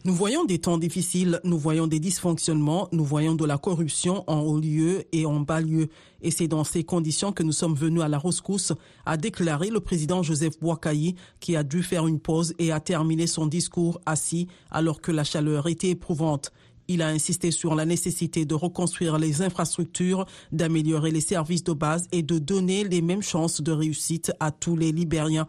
Nous 0.03 0.15
voyons 0.15 0.45
des 0.45 0.57
temps 0.57 0.79
difficiles, 0.79 1.39
nous 1.43 1.59
voyons 1.59 1.85
des 1.85 1.99
dysfonctionnements, 1.99 2.89
nous 2.91 3.05
voyons 3.05 3.35
de 3.35 3.45
la 3.45 3.59
corruption 3.59 4.23
en 4.25 4.39
haut 4.39 4.59
lieu 4.59 5.03
et 5.11 5.27
en 5.27 5.41
bas 5.41 5.61
lieu. 5.61 5.89
Et 6.23 6.31
c'est 6.31 6.47
dans 6.47 6.63
ces 6.63 6.83
conditions 6.83 7.31
que 7.31 7.43
nous 7.43 7.51
sommes 7.51 7.75
venus 7.75 8.01
à 8.01 8.07
la 8.07 8.17
rescousse, 8.17 8.73
a 9.05 9.15
déclaré 9.15 9.69
le 9.69 9.79
président 9.79 10.23
Joseph 10.23 10.59
Boakai, 10.59 11.13
qui 11.39 11.55
a 11.55 11.61
dû 11.61 11.83
faire 11.83 12.07
une 12.07 12.19
pause 12.19 12.55
et 12.57 12.71
a 12.71 12.79
terminé 12.79 13.27
son 13.27 13.45
discours 13.45 14.01
assis 14.07 14.47
alors 14.71 15.01
que 15.01 15.11
la 15.11 15.23
chaleur 15.23 15.67
était 15.67 15.91
éprouvante. 15.91 16.51
Il 16.87 17.03
a 17.03 17.07
insisté 17.09 17.51
sur 17.51 17.75
la 17.75 17.85
nécessité 17.85 18.43
de 18.43 18.55
reconstruire 18.55 19.19
les 19.19 19.43
infrastructures, 19.43 20.25
d'améliorer 20.51 21.11
les 21.11 21.21
services 21.21 21.63
de 21.63 21.73
base 21.73 22.07
et 22.11 22.23
de 22.23 22.39
donner 22.39 22.85
les 22.85 23.03
mêmes 23.03 23.21
chances 23.21 23.61
de 23.61 23.71
réussite 23.71 24.31
à 24.39 24.49
tous 24.49 24.75
les 24.75 24.91
Libériens. 24.91 25.45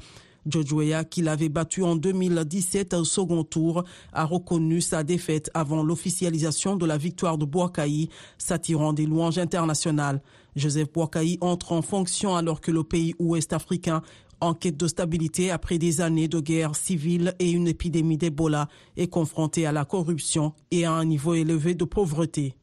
Weah, 0.72 1.04
qui 1.04 1.22
l'avait 1.22 1.48
battu 1.48 1.82
en 1.82 1.96
2017 1.96 2.94
au 2.94 3.04
second 3.04 3.44
tour, 3.44 3.84
a 4.12 4.24
reconnu 4.24 4.80
sa 4.80 5.04
défaite 5.04 5.50
avant 5.54 5.82
l'officialisation 5.82 6.76
de 6.76 6.86
la 6.86 6.98
victoire 6.98 7.38
de 7.38 7.44
Boakai, 7.44 8.08
s'attirant 8.38 8.92
des 8.92 9.06
louanges 9.06 9.38
internationales. 9.38 10.22
Joseph 10.56 10.92
Boakai 10.92 11.38
entre 11.40 11.72
en 11.72 11.82
fonction 11.82 12.36
alors 12.36 12.60
que 12.60 12.70
le 12.70 12.84
pays 12.84 13.14
ouest 13.18 13.52
africain 13.52 14.02
en 14.42 14.54
quête 14.54 14.76
de 14.76 14.88
stabilité 14.88 15.52
après 15.52 15.78
des 15.78 16.00
années 16.00 16.26
de 16.26 16.40
guerre 16.40 16.74
civile 16.74 17.32
et 17.38 17.52
une 17.52 17.68
épidémie 17.68 18.18
d'Ebola 18.18 18.66
est 18.96 19.06
confronté 19.06 19.66
à 19.66 19.72
la 19.72 19.84
corruption 19.84 20.52
et 20.72 20.84
à 20.84 20.92
un 20.92 21.04
niveau 21.04 21.34
élevé 21.34 21.74
de 21.74 21.84
pauvreté. 21.84 22.54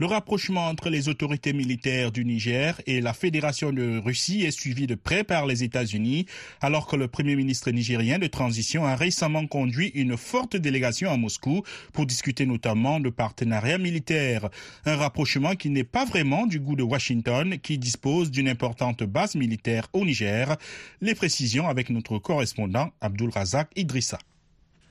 Le 0.00 0.06
rapprochement 0.06 0.66
entre 0.68 0.88
les 0.88 1.10
autorités 1.10 1.52
militaires 1.52 2.10
du 2.10 2.24
Niger 2.24 2.80
et 2.86 3.02
la 3.02 3.12
Fédération 3.12 3.70
de 3.70 3.98
Russie 3.98 4.44
est 4.46 4.50
suivi 4.50 4.86
de 4.86 4.94
près 4.94 5.24
par 5.24 5.44
les 5.44 5.62
États-Unis, 5.62 6.24
alors 6.62 6.86
que 6.86 6.96
le 6.96 7.06
Premier 7.06 7.36
ministre 7.36 7.70
nigérien 7.70 8.18
de 8.18 8.26
transition 8.26 8.86
a 8.86 8.96
récemment 8.96 9.46
conduit 9.46 9.88
une 9.88 10.16
forte 10.16 10.56
délégation 10.56 11.10
à 11.10 11.18
Moscou 11.18 11.64
pour 11.92 12.06
discuter 12.06 12.46
notamment 12.46 12.98
de 12.98 13.10
partenariat 13.10 13.76
militaire. 13.76 14.48
Un 14.86 14.96
rapprochement 14.96 15.54
qui 15.54 15.68
n'est 15.68 15.84
pas 15.84 16.06
vraiment 16.06 16.46
du 16.46 16.60
goût 16.60 16.76
de 16.76 16.82
Washington, 16.82 17.58
qui 17.58 17.76
dispose 17.76 18.30
d'une 18.30 18.48
importante 18.48 19.02
base 19.02 19.34
militaire 19.34 19.86
au 19.92 20.06
Niger. 20.06 20.56
Les 21.02 21.14
précisions 21.14 21.68
avec 21.68 21.90
notre 21.90 22.16
correspondant 22.18 22.90
Abdul 23.02 23.28
Razak 23.28 23.68
Idrissa. 23.76 24.16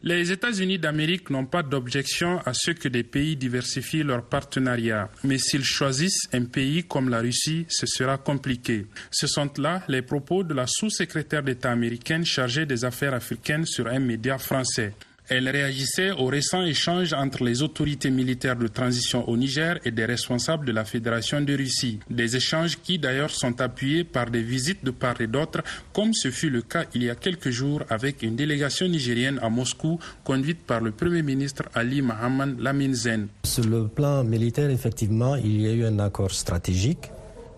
Les 0.01 0.32
États-Unis 0.32 0.79
d'Amérique 0.79 1.29
n'ont 1.29 1.46
pas 1.46 1.62
d'objection 1.62 2.39
à 2.46 2.53
ce 2.53 2.72
que 2.72 2.88
des 2.88 3.03
pays 3.03 3.36
diversifient 3.36 4.03
leurs 4.03 4.24
partenariats, 4.24 5.10
mais 5.25 5.38
s'ils 5.38 5.65
choisissent 5.65 6.29
un 6.32 6.46
pays 6.46 6.86
comme 6.86 7.10
la 7.10 7.20
Russie, 7.20 7.65
ce 7.68 7.86
sera 7.86 8.18
compliqué. 8.18 8.86
Ce 9.12 9.27
sont 9.27 9.51
là 9.58 9.84
les 9.89 10.01
propos 10.01 10.44
de 10.44 10.53
la 10.53 10.68
sous-secrétaire 10.68 11.44
d'État 11.44 11.72
américaine 11.72 12.25
chargée 12.25 12.65
des 12.65 12.86
affaires 12.86 13.13
africaines 13.13 13.65
sur 13.65 13.88
un 13.88 14.00
média 14.00 14.38
français. 14.38 14.94
Elle 15.31 15.48
réagissait 15.48 16.09
aux 16.09 16.25
récents 16.25 16.63
échanges 16.65 17.13
entre 17.13 17.43
les 17.43 17.62
autorités 17.62 18.09
militaires 18.09 18.55
de 18.55 18.67
transition 18.67 19.29
au 19.29 19.38
Niger 19.38 19.77
et 19.86 19.91
des 19.91 20.05
responsables 20.05 20.65
de 20.65 20.71
la 20.71 20.86
Fédération 20.86 21.39
de 21.39 21.53
Russie. 21.55 22.00
Des 22.09 22.36
échanges 22.36 22.79
qui 22.81 22.98
d'ailleurs 22.98 23.29
sont 23.29 23.62
appuyés 23.62 24.03
par 24.03 24.31
des 24.31 24.41
visites 24.41 24.83
de 24.83 24.89
part 24.89 25.21
et 25.21 25.27
d'autre, 25.27 25.62
comme 25.93 26.15
ce 26.15 26.31
fut 26.31 26.50
le 26.50 26.63
cas 26.63 26.86
il 26.95 27.03
y 27.03 27.12
a 27.12 27.15
quelques 27.15 27.51
jours 27.51 27.83
avec 27.89 28.24
une 28.24 28.36
délégation 28.36 28.88
nigérienne 28.88 29.38
à 29.43 29.50
Moscou 29.50 30.00
conduite 30.24 30.65
par 30.65 30.81
le 30.81 30.89
Premier 30.91 31.21
ministre 31.21 31.62
Ali 31.75 32.01
Mohamed 32.01 32.59
Lamine 32.59 32.95
Zen. 32.95 33.27
Sur 33.43 33.65
le 33.65 33.88
plan 33.88 34.24
militaire, 34.24 34.71
effectivement, 34.71 35.36
il 35.36 35.62
y 35.62 35.67
a 35.67 35.74
eu 35.74 35.86
un 35.86 36.00
accord 36.00 36.31
stratégique 36.31 37.12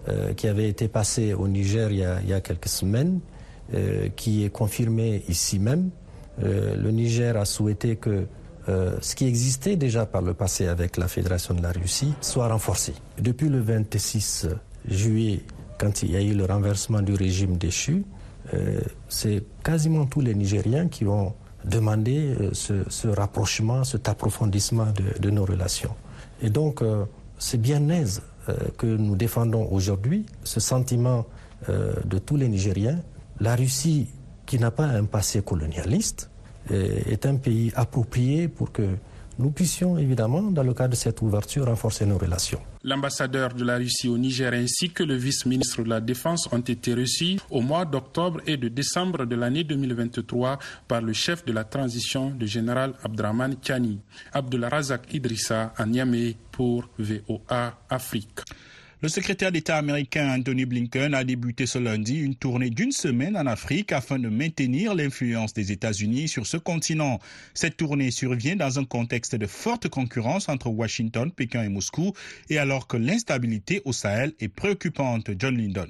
euh, 0.10 0.34
qui 0.34 0.48
avait 0.50 0.68
été 0.68 0.90
passé 0.90 1.34
au 1.34 1.48
Niger 1.48 1.90
il 1.90 2.00
y 2.28 2.34
a, 2.34 2.42
quelques 2.42 2.68
semaines, 2.68 3.22
euh, 3.74 4.10
qui 4.14 4.44
est 4.44 4.50
confirmé 4.50 5.24
ici 5.30 5.58
même 5.58 5.90
euh, 6.44 6.76
le 6.76 6.92
Niger 6.92 7.38
a 7.38 7.46
souhaité 7.46 7.96
que 7.96 8.28
euh, 8.70 8.98
ce 9.02 9.16
qui 9.16 9.26
existait 9.26 9.76
déjà 9.76 10.06
par 10.06 10.22
le 10.22 10.34
passé 10.34 10.68
avec 10.68 10.98
la 10.98 11.08
Fédération 11.08 11.54
de 11.54 11.62
la 11.62 11.72
Russie 11.72 12.14
soit 12.22 12.48
renforcé. 12.48 12.94
Depuis 13.20 13.50
le 13.50 13.60
26 13.60 14.48
juillet, 14.88 15.42
quand 15.80 16.04
il 16.04 16.12
y 16.12 16.16
a 16.16 16.22
eu 16.22 16.34
le 16.34 16.46
renversement 16.46 17.02
du 17.02 17.14
régime 17.14 17.58
déchu, 17.58 18.04
euh, 18.54 18.80
c'est 19.10 19.44
quasiment 19.64 20.06
tous 20.06 20.22
les 20.22 20.36
Nigériens 20.36 20.88
qui 20.88 21.06
ont 21.06 21.34
demandé 21.66 22.36
ce, 22.54 23.08
rapprochement, 23.08 23.84
cet 23.84 24.10
approfondissement 24.10 24.88
de, 25.20 25.30
nos 25.30 25.46
relations. 25.46 25.94
Et 26.42 26.50
donc, 26.50 26.84
c'est 27.38 27.62
bien 27.62 27.88
aise 27.90 28.24
que 28.80 28.88
nous 28.88 29.16
défendons 29.16 29.68
aujourd'hui 29.72 30.26
ce 30.44 30.60
sentiment 30.60 31.28
de 31.70 32.18
tous 32.18 32.36
les 32.36 32.50
Nigériens. 32.50 33.00
La 33.40 33.56
Russie, 33.56 34.10
qui 34.48 34.58
n'a 34.58 34.72
pas 34.72 34.86
un 34.86 35.06
passé 35.06 35.44
colonialiste, 35.44 36.31
est 36.72 37.26
un 37.26 37.36
pays 37.36 37.72
approprié 37.76 38.48
pour 38.48 38.72
que 38.72 38.84
nous 39.40 39.52
puissions 39.52 39.98
évidemment, 39.98 40.44
dans 40.44 40.64
le 40.64 40.74
cadre 40.74 40.92
de 40.92 40.96
cette 40.96 41.22
ouverture, 41.22 41.66
renforcer 41.66 42.06
nos 42.06 42.18
relations. 42.18 42.62
L'ambassadeur 42.84 43.54
de 43.54 43.64
la 43.64 43.78
Russie 43.78 44.08
au 44.08 44.18
Niger 44.18 44.54
ainsi 44.54 44.90
que 44.92 45.04
le 45.04 45.16
vice-ministre 45.16 45.84
de 45.84 45.90
la 45.90 46.02
Défense 46.02 46.48
ont 46.52 46.60
été 46.60 46.94
reçus 46.94 47.38
au 47.50 47.62
mois 47.62 47.86
d'octobre 47.86 48.42
et 48.46 48.58
de 48.58 48.68
décembre 48.68 49.26
de 49.26 49.36
l'année 49.36 49.64
2023 49.64 50.60
par 50.88 51.02
le 51.02 51.14
chef 51.14 51.46
de 51.46 51.54
la 51.54 51.64
transition, 51.64 52.34
le 52.40 52.46
général 52.46 52.94
Abdraman 53.04 53.56
Chani. 53.62 54.00
Razak 54.34 55.14
Idrissa 55.14 55.74
à 55.78 55.86
Niamey 55.86 56.36
pour 56.52 56.90
VOA 57.00 57.80
Afrique. 57.90 58.40
Le 59.04 59.10
secrétaire 59.10 59.52
d'État 59.52 59.78
américain 59.78 60.32
Anthony 60.32 60.66
Blinken 60.66 61.16
a 61.16 61.24
débuté 61.24 61.66
ce 61.66 61.80
lundi 61.80 62.20
une 62.20 62.36
tournée 62.36 62.70
d'une 62.70 62.92
semaine 62.92 63.36
en 63.36 63.48
Afrique 63.48 63.94
afin 63.94 64.20
de 64.20 64.30
maintenir 64.30 64.94
l'influence 64.94 65.54
des 65.54 65.72
États-Unis 65.72 66.28
sur 66.28 66.46
ce 66.46 66.58
continent. 66.58 67.18
Cette 67.56 67.78
tournée 67.78 68.12
survient 68.12 68.56
dans 68.56 68.78
un 68.78 68.86
contexte 68.86 69.36
de 69.36 69.48
forte 69.48 69.88
concurrence 69.88 70.50
entre 70.50 70.68
Washington, 70.70 71.32
Pékin 71.32 71.64
et 71.64 71.70
Moscou 71.70 72.14
et 72.52 72.60
alors 72.60 72.86
que 72.86 72.98
l'instabilité 72.98 73.82
au 73.86 73.92
Sahel 73.92 74.34
est 74.40 74.50
préoccupante. 74.50 75.32
John 75.36 75.58
Lyndon. 75.58 75.88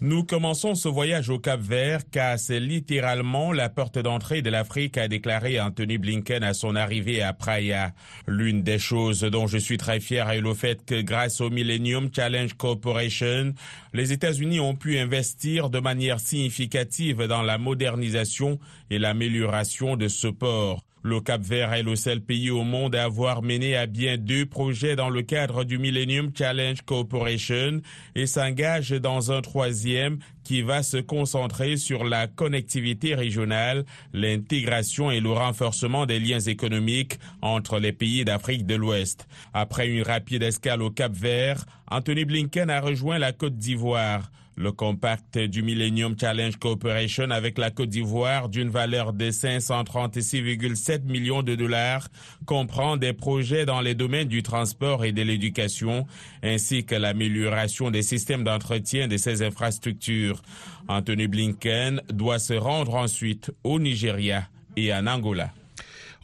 Nous 0.00 0.22
commençons 0.22 0.76
ce 0.76 0.88
voyage 0.88 1.28
au 1.28 1.40
Cap 1.40 1.60
Vert 1.60 2.02
car 2.08 2.38
c'est 2.38 2.60
littéralement 2.60 3.52
la 3.52 3.68
porte 3.68 3.98
d'entrée 3.98 4.42
de 4.42 4.50
l'Afrique, 4.50 4.96
a 4.96 5.08
déclaré 5.08 5.60
Anthony 5.60 5.98
Blinken 5.98 6.44
à 6.44 6.54
son 6.54 6.76
arrivée 6.76 7.20
à 7.20 7.32
Praia. 7.32 7.90
L'une 8.28 8.62
des 8.62 8.78
choses 8.78 9.22
dont 9.22 9.48
je 9.48 9.58
suis 9.58 9.76
très 9.76 9.98
fier 9.98 10.30
est 10.30 10.40
le 10.40 10.54
fait 10.54 10.84
que 10.86 11.00
grâce 11.00 11.40
au 11.40 11.50
Millennium 11.50 12.10
Challenge 12.14 12.54
Corporation, 12.54 13.54
les 13.92 14.12
États-Unis 14.12 14.60
ont 14.60 14.76
pu 14.76 15.00
investir 15.00 15.68
de 15.68 15.80
manière 15.80 16.20
significative 16.20 17.24
dans 17.24 17.42
la 17.42 17.58
modernisation 17.58 18.60
et 18.90 19.00
l'amélioration 19.00 19.96
de 19.96 20.06
ce 20.06 20.28
port. 20.28 20.84
Le 21.02 21.20
Cap 21.20 21.42
Vert 21.42 21.72
est 21.72 21.82
le 21.82 21.94
seul 21.94 22.20
pays 22.20 22.50
au 22.50 22.64
monde 22.64 22.96
à 22.96 23.04
avoir 23.04 23.42
mené 23.42 23.76
à 23.76 23.86
bien 23.86 24.16
deux 24.16 24.46
projets 24.46 24.96
dans 24.96 25.10
le 25.10 25.22
cadre 25.22 25.64
du 25.64 25.78
Millennium 25.78 26.30
Challenge 26.36 26.82
Corporation 26.82 27.80
et 28.16 28.26
s'engage 28.26 28.90
dans 28.90 29.30
un 29.30 29.40
troisième 29.40 30.18
qui 30.42 30.62
va 30.62 30.82
se 30.82 30.96
concentrer 30.96 31.76
sur 31.76 32.04
la 32.04 32.26
connectivité 32.26 33.14
régionale, 33.14 33.84
l'intégration 34.12 35.10
et 35.10 35.20
le 35.20 35.30
renforcement 35.30 36.06
des 36.06 36.18
liens 36.18 36.40
économiques 36.40 37.18
entre 37.42 37.78
les 37.78 37.92
pays 37.92 38.24
d'Afrique 38.24 38.66
de 38.66 38.74
l'Ouest. 38.74 39.28
Après 39.54 39.88
une 39.88 40.02
rapide 40.02 40.42
escale 40.42 40.82
au 40.82 40.90
Cap 40.90 41.12
Vert, 41.12 41.64
Anthony 41.90 42.24
Blinken 42.24 42.70
a 42.70 42.80
rejoint 42.80 43.18
la 43.18 43.32
Côte 43.32 43.56
d'Ivoire. 43.56 44.30
Le 44.60 44.72
compact 44.72 45.38
du 45.38 45.62
Millennium 45.62 46.16
Challenge 46.20 46.56
Cooperation 46.56 47.30
avec 47.30 47.58
la 47.58 47.70
Côte 47.70 47.90
d'Ivoire 47.90 48.48
d'une 48.48 48.70
valeur 48.70 49.12
de 49.12 49.30
536,7 49.30 51.04
millions 51.04 51.44
de 51.44 51.54
dollars 51.54 52.08
comprend 52.44 52.96
des 52.96 53.12
projets 53.12 53.66
dans 53.66 53.80
les 53.80 53.94
domaines 53.94 54.26
du 54.26 54.42
transport 54.42 55.04
et 55.04 55.12
de 55.12 55.22
l'éducation, 55.22 56.08
ainsi 56.42 56.84
que 56.84 56.96
l'amélioration 56.96 57.92
des 57.92 58.02
systèmes 58.02 58.42
d'entretien 58.42 59.06
de 59.06 59.16
ces 59.16 59.42
infrastructures. 59.42 60.42
Anthony 60.88 61.28
Blinken 61.28 62.02
doit 62.12 62.40
se 62.40 62.54
rendre 62.54 62.96
ensuite 62.96 63.52
au 63.62 63.78
Nigeria 63.78 64.48
et 64.76 64.92
en 64.92 65.06
Angola. 65.06 65.52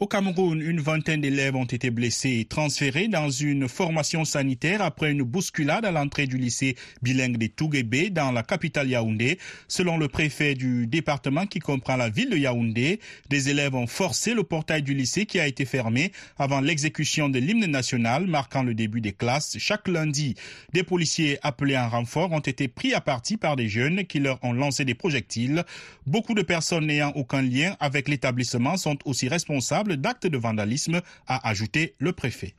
Au 0.01 0.09
Cameroun, 0.09 0.61
une 0.61 0.81
vingtaine 0.81 1.21
d'élèves 1.21 1.55
ont 1.55 1.67
été 1.67 1.91
blessés 1.91 2.41
et 2.41 2.45
transférés 2.47 3.07
dans 3.07 3.31
une 3.31 3.69
formation 3.69 4.25
sanitaire 4.25 4.83
après 4.83 5.13
une 5.13 5.23
bousculade 5.23 5.85
à 5.85 5.93
l'entrée 5.93 6.27
du 6.27 6.37
lycée 6.37 6.75
bilingue 7.01 7.37
de 7.39 7.47
Touguébé 7.47 8.11
dans 8.11 8.33
la 8.33 8.43
capitale 8.43 8.89
Yaoundé. 8.89 9.39
Selon 9.69 9.97
le 9.97 10.09
préfet 10.09 10.57
du 10.57 10.89
département 10.89 11.47
qui 11.47 11.61
comprend 11.61 11.95
la 11.95 12.09
ville 12.09 12.31
de 12.31 12.37
Yaoundé, 12.37 12.99
des 13.31 13.51
élèves 13.51 13.77
ont 13.77 13.87
forcé 13.87 14.35
le 14.35 14.43
portail 14.43 14.83
du 14.83 14.95
lycée 14.95 15.27
qui 15.27 15.39
a 15.39 15.47
été 15.47 15.65
fermé 15.65 16.11
avant 16.39 16.61
l'exécution 16.61 17.29
de 17.29 17.39
l'hymne 17.39 17.67
national 17.67 18.27
marquant 18.27 18.65
le 18.65 18.75
début 18.75 19.01
des 19.01 19.13
classes 19.13 19.57
chaque 19.61 19.87
lundi. 19.87 20.35
Des 20.73 20.83
policiers 20.83 21.39
appelés 21.43 21.79
en 21.79 21.89
renfort 21.89 22.33
ont 22.33 22.41
été 22.41 22.67
pris 22.67 22.95
à 22.95 23.01
partie 23.01 23.37
par 23.37 23.55
des 23.55 23.69
jeunes 23.69 24.05
qui 24.07 24.19
leur 24.19 24.43
ont 24.43 24.55
lancé 24.55 24.85
des 24.85 24.95
projectiles. 24.95 25.63
Beaucoup 26.05 26.35
de 26.35 26.43
personnes 26.43 26.87
n'ayant 26.87 27.13
aucun 27.15 27.43
lien 27.43 27.77
avec 27.79 28.09
l'établissement 28.09 28.77
sont 28.77 28.99
aussi 29.05 29.29
responsables 29.29 29.84
d'actes 29.89 30.27
de 30.27 30.39
vandalisme, 30.39 31.01
a 31.27 31.49
ajouté 31.49 31.95
le 31.99 32.13
préfet. 32.13 32.55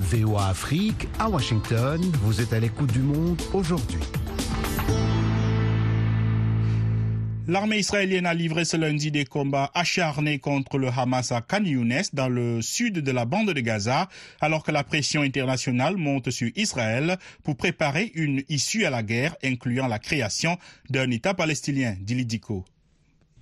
VOA 0.00 0.48
Afrique, 0.48 1.06
à 1.18 1.28
Washington, 1.28 2.00
vous 2.22 2.40
êtes 2.40 2.52
à 2.52 2.58
l'écoute 2.58 2.92
du 2.92 2.98
monde 2.98 3.40
aujourd'hui. 3.52 4.00
L'armée 7.50 7.78
israélienne 7.78 8.26
a 8.26 8.34
livré 8.34 8.64
ce 8.64 8.76
lundi 8.76 9.10
des 9.10 9.24
combats 9.24 9.72
acharnés 9.74 10.38
contre 10.38 10.78
le 10.78 10.86
Hamas 10.86 11.32
à 11.32 11.40
Khan 11.40 11.64
Younes 11.64 12.02
dans 12.12 12.28
le 12.28 12.62
sud 12.62 13.00
de 13.00 13.10
la 13.10 13.24
bande 13.24 13.52
de 13.52 13.60
Gaza, 13.60 14.08
alors 14.40 14.62
que 14.62 14.70
la 14.70 14.84
pression 14.84 15.22
internationale 15.22 15.96
monte 15.96 16.30
sur 16.30 16.48
Israël 16.54 17.16
pour 17.42 17.56
préparer 17.56 18.12
une 18.14 18.44
issue 18.48 18.84
à 18.84 18.90
la 18.90 19.02
guerre, 19.02 19.34
incluant 19.42 19.88
la 19.88 19.98
création 19.98 20.58
d'un 20.90 21.10
État 21.10 21.34
palestinien, 21.34 21.96
dit 22.00 22.14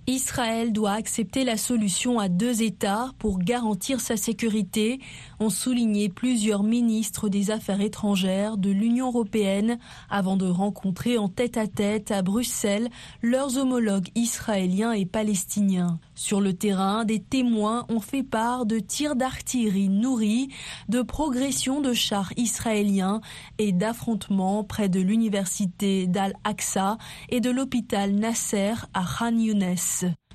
Israël 0.09 0.73
doit 0.73 0.93
accepter 0.93 1.43
la 1.43 1.55
solution 1.55 2.17
à 2.17 2.29
deux 2.29 2.63
États 2.63 3.11
pour 3.19 3.37
garantir 3.37 3.99
sa 3.99 4.17
sécurité, 4.17 4.99
ont 5.39 5.51
souligné 5.51 6.09
plusieurs 6.09 6.63
ministres 6.63 7.29
des 7.29 7.51
Affaires 7.51 7.79
étrangères 7.79 8.57
de 8.57 8.71
l'Union 8.71 9.09
européenne 9.09 9.77
avant 10.09 10.35
de 10.35 10.47
rencontrer 10.47 11.19
en 11.19 11.29
tête-à-tête 11.29 12.09
-à, 12.09 12.23
Bruxelles 12.23 12.89
leurs 13.21 13.57
homologues 13.57 14.09
israéliens 14.15 14.93
et 14.93 15.05
palestiniens. 15.05 15.99
Sur 16.15 16.41
le 16.41 16.53
terrain, 16.53 17.05
des 17.05 17.21
témoins 17.21 17.85
ont 17.87 18.01
fait 18.01 18.23
part 18.23 18.65
de 18.65 18.79
tirs 18.79 19.15
d'artillerie 19.15 19.89
nourris, 19.89 20.49
de 20.89 21.03
progression 21.03 21.81
de 21.81 21.93
chars 21.93 22.33
israéliens 22.35 23.21
et 23.59 23.71
d'affrontements 23.71 24.63
près 24.63 24.89
de 24.89 24.99
l'université 24.99 26.07
d'Al-Aqsa 26.07 26.97
et 27.29 27.41
de 27.41 27.51
l'hôpital 27.51 28.11
Nasser 28.13 28.73
à 28.95 29.03
Khan 29.05 29.37
Younes 29.37 29.75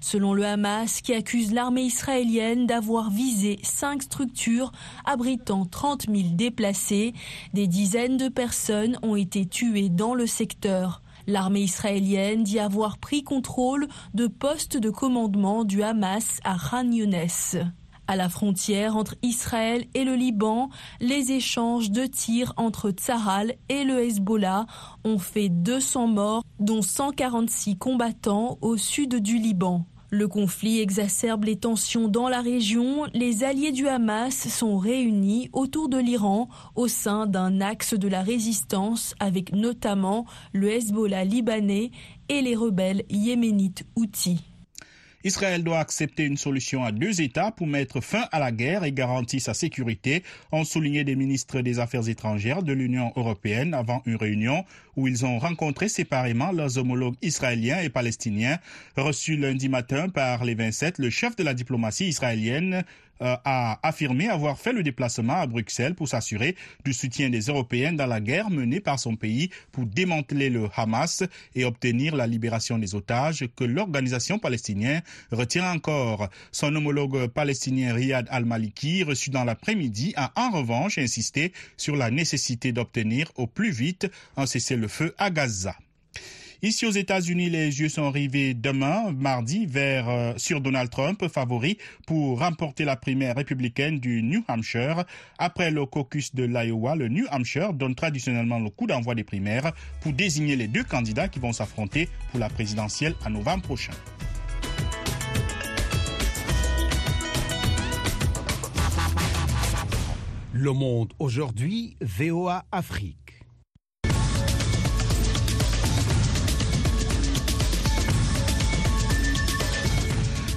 selon 0.01 0.35
le 0.35 0.45
Hamas 0.45 1.01
qui 1.01 1.15
accuse 1.15 1.53
l'armée 1.53 1.85
israélienne 1.85 2.67
d'avoir 2.67 3.11
visé 3.11 3.59
cinq 3.63 4.03
structures 4.03 4.73
abritant 5.05 5.65
30 5.65 6.07
000 6.09 6.29
déplacés. 6.33 7.15
Des 7.53 7.67
dizaines 7.67 8.17
de 8.17 8.29
personnes 8.29 8.99
ont 9.03 9.17
été 9.17 9.47
tuées 9.47 9.89
dans 9.89 10.15
le 10.15 10.27
secteur. 10.27 11.03
L'armée 11.27 11.63
israélienne 11.63 12.45
dit 12.45 12.59
avoir 12.59 12.99
pris 12.99 13.23
contrôle 13.23 13.89
de 14.13 14.27
postes 14.27 14.77
de 14.77 14.91
commandement 14.91 15.65
du 15.65 15.83
Hamas 15.83 16.39
à 16.45 16.57
Khan 16.59 16.91
Younes. 16.91 17.75
À 18.07 18.17
la 18.17 18.29
frontière 18.29 18.97
entre 18.97 19.15
Israël 19.23 19.87
et 19.95 20.05
le 20.05 20.15
Liban, 20.15 20.69
les 21.01 21.33
échanges 21.33 21.91
de 21.91 22.05
tirs 22.05 22.53
entre 22.59 22.91
Tsahal 22.91 23.55
et 23.71 23.85
le 23.85 24.01
Hezbollah 24.01 24.67
ont 25.05 25.19
fait 25.19 25.49
200 25.49 26.09
morts, 26.09 26.45
dont 26.61 26.83
146 26.83 27.79
combattants 27.79 28.59
au 28.61 28.77
sud 28.77 29.17
du 29.17 29.39
Liban. 29.39 29.87
Le 30.11 30.29
conflit 30.29 30.81
exacerbe 30.81 31.45
les 31.45 31.57
tensions 31.57 32.07
dans 32.07 32.29
la 32.29 32.41
région. 32.41 33.07
Les 33.15 33.43
alliés 33.43 33.73
du 33.73 33.89
Hamas 33.89 34.49
sont 34.49 34.79
réunis 34.79 35.49
autour 35.53 35.89
de 35.89 35.99
l'Iran 35.99 36.49
au 36.77 36.89
sein 36.89 37.27
d'un 37.27 37.61
axe 37.61 37.95
de 37.95 38.07
la 38.07 38.23
résistance 38.23 39.15
avec 39.19 39.53
notamment 39.53 40.27
le 40.53 40.71
Hezbollah 40.71 41.25
libanais 41.25 41.91
et 42.29 42.43
les 42.43 42.55
rebelles 42.55 43.03
yéménites 43.09 43.87
houthis. 43.97 44.54
Israël 45.25 45.65
doit 45.65 45.79
accepter 45.79 46.25
une 46.25 46.37
solution 46.37 46.85
à 46.85 46.93
deux 46.93 47.23
États 47.23 47.51
pour 47.51 47.67
mettre 47.67 48.03
fin 48.03 48.29
à 48.31 48.39
la 48.39 48.53
guerre 48.53 48.85
et 48.85 48.93
garantir 48.93 49.41
sa 49.41 49.55
sécurité, 49.55 50.23
ont 50.53 50.65
souligné 50.65 51.03
des 51.03 51.17
ministres 51.17 51.63
des 51.63 51.79
Affaires 51.79 52.09
étrangères 52.09 52.63
de 52.63 52.75
l'Union 52.75 53.11
européenne 53.17 53.73
avant 53.73 54.03
une 54.05 54.17
réunion 54.17 54.65
où 54.97 55.09
ils 55.09 55.25
ont 55.25 55.39
rencontré 55.39 55.89
séparément 55.89 56.53
leurs 56.53 56.77
homologues 56.77 57.17
israéliens 57.23 57.81
et 57.81 57.89
palestiniens. 57.89 58.59
Reçu 58.97 59.37
lundi 59.37 59.71
matin 59.71 60.11
par 60.11 60.45
les 60.45 60.55
27, 60.55 60.99
le 60.99 61.09
chef 61.09 61.37
de 61.37 61.43
la 61.43 61.55
diplomatie 61.55 62.07
israélienne 62.07 62.85
euh, 63.23 63.37
a 63.45 63.79
affirmé 63.87 64.29
avoir 64.29 64.59
fait 64.59 64.73
le 64.73 64.83
déplacement 64.83 65.35
à 65.35 65.47
Bruxelles 65.47 65.95
pour 65.95 66.09
s'assurer 66.09 66.57
du 66.85 66.93
soutien 66.93 67.31
des 67.31 67.43
Européens 67.43 67.93
dans 67.93 68.07
la 68.07 68.21
guerre 68.21 68.51
menée 68.51 68.81
par 68.81 68.99
son 68.99 69.17
pays 69.17 69.51
pour 69.73 69.87
démanteler 69.87 70.51
le 70.51 70.69
Hamas 70.77 71.23
et 71.55 71.65
obtenir 71.65 72.17
la 72.17 72.27
libération 72.27 72.79
des 72.79 72.95
otages 72.95 73.47
que 73.57 73.65
l'organisation 73.65 74.39
palestinienne 74.39 75.03
retient 75.31 75.71
encore. 75.71 76.29
Son 76.53 76.75
homologue 76.75 77.29
palestinien 77.29 77.95
Riyad 77.95 78.27
al-Maliki, 78.31 79.03
reçu 79.03 79.31
dans 79.31 79.45
l'après-midi, 79.45 80.13
a 80.17 80.33
en 80.37 80.51
revanche 80.51 80.99
insisté 80.99 81.53
sur 81.77 81.97
la 81.97 82.11
nécessité 82.11 82.73
d'obtenir 82.73 83.31
au 83.37 83.47
plus 83.47 83.71
vite 83.71 84.11
un 84.37 84.47
cessez-le-feu 84.47 85.15
à 85.19 85.31
Gaza. 85.31 85.77
Ici 86.65 86.87
aux 86.87 86.91
États-Unis, 86.93 87.51
les 87.51 87.79
yeux 87.79 87.91
sont 87.91 88.11
rivés 88.11 88.55
demain, 88.55 89.13
mardi, 89.13 89.67
vers 89.67 90.09
euh, 90.09 90.33
sur 90.39 90.63
Donald 90.63 90.89
Trump, 90.89 91.23
favori 91.29 91.77
pour 92.07 92.39
remporter 92.39 92.87
la 92.87 92.97
primaire 92.97 93.37
républicaine 93.37 94.01
du 94.01 94.23
New 94.23 94.43
Hampshire. 94.49 95.05
Après 95.37 95.71
le 95.71 95.85
caucus 95.85 96.35
de 96.35 96.45
l'Iowa, 96.45 96.97
le 96.97 97.09
New 97.09 97.27
Hampshire 97.31 97.75
donne 97.75 97.95
traditionnellement 97.95 98.59
le 98.59 98.71
coup 98.71 98.87
d'envoi 98.87 99.15
des 99.15 99.25
primaires 99.25 99.73
pour 100.01 100.15
désigner 100.15 100.57
les 100.57 100.67
deux 100.67 100.85
candidats 100.85 101.29
qui 101.29 101.39
vont 101.39 101.53
s'affronter 101.53 102.09
pour 102.31 102.41
la 102.41 102.49
présidentielle 102.49 103.15
en 103.27 103.29
novembre 103.29 103.65
prochain. 103.65 103.93
Le 110.55 110.73
monde 110.73 111.13
aujourd'hui, 111.19 111.95
VOA 112.01 112.65
Afrique. 112.73 113.24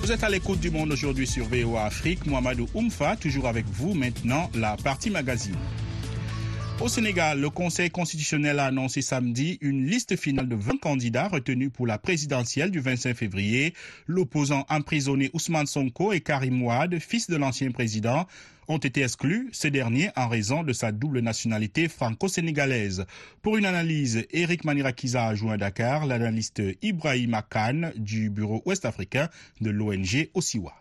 Vous 0.07 0.13
êtes 0.13 0.23
à 0.23 0.29
l'écoute 0.29 0.61
du 0.61 0.71
monde 0.71 0.89
aujourd'hui 0.93 1.27
sur 1.27 1.43
VOA 1.49 1.83
Afrique. 1.83 2.25
Mohamedou 2.25 2.65
Oumfa, 2.73 3.17
toujours 3.17 3.45
avec 3.45 3.65
vous 3.65 3.93
maintenant, 3.93 4.49
la 4.55 4.77
partie 4.77 5.09
magazine. 5.09 5.57
Au 6.79 6.87
Sénégal, 6.87 7.41
le 7.41 7.49
Conseil 7.49 7.89
constitutionnel 7.89 8.59
a 8.59 8.67
annoncé 8.67 9.01
samedi 9.01 9.57
une 9.59 9.85
liste 9.85 10.15
finale 10.15 10.47
de 10.47 10.55
20 10.55 10.77
candidats 10.79 11.27
retenus 11.27 11.71
pour 11.73 11.85
la 11.87 11.97
présidentielle 11.97 12.71
du 12.71 12.79
25 12.79 13.17
février. 13.17 13.73
L'opposant 14.05 14.65
emprisonné 14.69 15.29
Ousmane 15.33 15.67
Sonko 15.67 16.13
et 16.13 16.21
Karim 16.21 16.63
Ouad, 16.63 16.97
fils 16.99 17.29
de 17.29 17.35
l'ancien 17.35 17.71
président, 17.71 18.27
ont 18.67 18.77
été 18.77 19.01
exclus, 19.01 19.50
ces 19.51 19.71
derniers 19.71 20.09
en 20.15 20.27
raison 20.27 20.63
de 20.63 20.74
sa 20.74 20.91
double 20.91 21.19
nationalité 21.19 21.88
franco-sénégalaise. 21.88 23.05
Pour 23.41 23.57
une 23.57 23.65
analyse, 23.65 24.25
Eric 24.31 24.65
Manirakiza 24.65 25.25
a 25.27 25.36
joint 25.36 25.53
à 25.53 25.57
Dakar 25.57 26.05
l'analyste 26.05 26.62
Ibrahim 26.81 27.33
Akan 27.33 27.91
du 27.95 28.29
bureau 28.29 28.62
ouest-africain 28.65 29.27
de 29.62 29.69
l'ONG 29.71 30.29
Osiwa. 30.33 30.74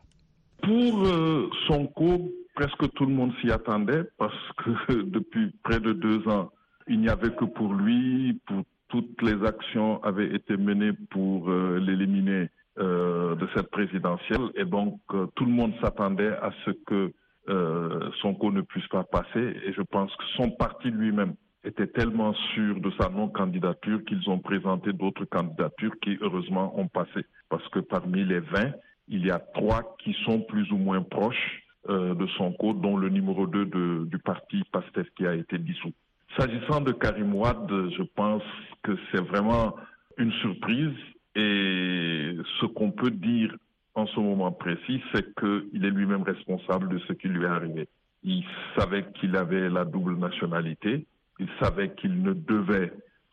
Pour 0.62 1.07
euh, 1.07 1.49
Sonko, 1.66 2.31
presque 2.55 2.93
tout 2.95 3.07
le 3.07 3.12
monde 3.12 3.33
s'y 3.40 3.50
attendait 3.50 4.05
parce 4.19 4.35
que 4.59 5.02
depuis 5.02 5.52
près 5.62 5.81
de 5.81 5.93
deux 5.93 6.26
ans, 6.28 6.50
il 6.88 7.00
n'y 7.00 7.09
avait 7.09 7.31
que 7.35 7.45
pour 7.45 7.75
lui, 7.75 8.40
toutes 8.88 9.23
les 9.23 9.45
actions 9.47 10.02
avaient 10.02 10.35
été 10.35 10.57
menées 10.57 10.93
pour 11.11 11.50
euh, 11.50 11.78
l'éliminer 11.78 12.49
euh, 12.78 13.35
de 13.37 13.49
cette 13.55 13.71
présidentielle 13.71 14.50
et 14.55 14.64
donc 14.64 15.00
tout 15.35 15.45
le 15.45 15.50
monde 15.50 15.73
s'attendait 15.81 16.28
à 16.43 16.50
ce 16.64 16.71
que 16.87 17.12
euh, 17.49 18.11
Sonko 18.21 18.50
ne 18.50 18.62
puisse 18.62 18.87
pas 18.88 19.05
passer 19.05 19.57
et 19.65 19.73
je 19.73 19.83
pense 19.83 20.15
que 20.17 20.25
son 20.37 20.50
parti 20.50 20.91
lui-même 20.91 21.35
était 21.65 21.87
tellement 21.87 22.33
sûr 22.55 22.81
de 22.81 22.91
sa 22.99 23.09
non-candidature 23.09 24.05
qu'ils 24.05 24.29
ont 24.31 24.38
présenté 24.38 24.93
d'autres 24.93 25.25
candidatures 25.25 25.95
qui 26.03 26.17
heureusement 26.21 26.79
ont 26.79 26.88
passé 26.88 27.25
parce 27.49 27.67
que 27.69 27.81
parmi 27.81 28.25
les 28.25 28.41
20, 28.41 28.73
il 29.09 29.26
y 29.26 29.31
a 29.31 29.38
trois 29.38 29.97
qui 29.99 30.17
sont 30.25 30.41
plus 30.41 30.71
ou 30.73 30.76
moins 30.76 31.03
proches 31.03 31.62
euh, 31.88 32.15
de 32.15 32.26
Sonko, 32.38 32.73
dont 32.73 32.97
le 32.97 33.09
numéro 33.09 33.47
2 33.47 33.67
de, 33.67 34.05
du 34.07 34.19
parti 34.19 34.62
PASTEF 34.73 35.07
qui 35.17 35.26
a 35.26 35.35
été 35.35 35.59
dissous. 35.59 35.93
S'agissant 36.37 36.81
de 36.81 36.93
Karim 36.93 37.35
Ouad, 37.35 37.69
je 37.69 38.03
pense 38.15 38.43
que 38.83 38.97
c'est 39.11 39.23
vraiment 39.23 39.76
une 40.19 40.33
surprise 40.33 40.95
et 41.35 42.37
ce 42.61 42.67
qu'on 42.67 42.91
peut 42.91 43.11
dire 43.11 43.55
en 43.97 44.07
ce 44.07 44.21
moment 44.21 44.53
précis, 44.53 45.03
c'est 45.12 45.35
qu'il 45.41 45.85
est 45.85 45.91
lui-même 45.91 46.23
responsable 46.23 46.88
de 46.91 46.99
ce 47.09 47.15
qui 47.15 47.29
lui 47.29 47.45
est 47.45 47.49
arrivé. 47.49 47.88
Il 48.23 48.45
savait 48.79 49.07
qu'il 49.15 49.35
avait 49.37 49.71
la 49.71 49.85
double 49.85 50.17
nationalité, 50.19 51.07
il 51.38 51.49
savait 51.61 51.91
qu'il 51.95 52.23
ne 52.23 52.35
devait 52.35 52.93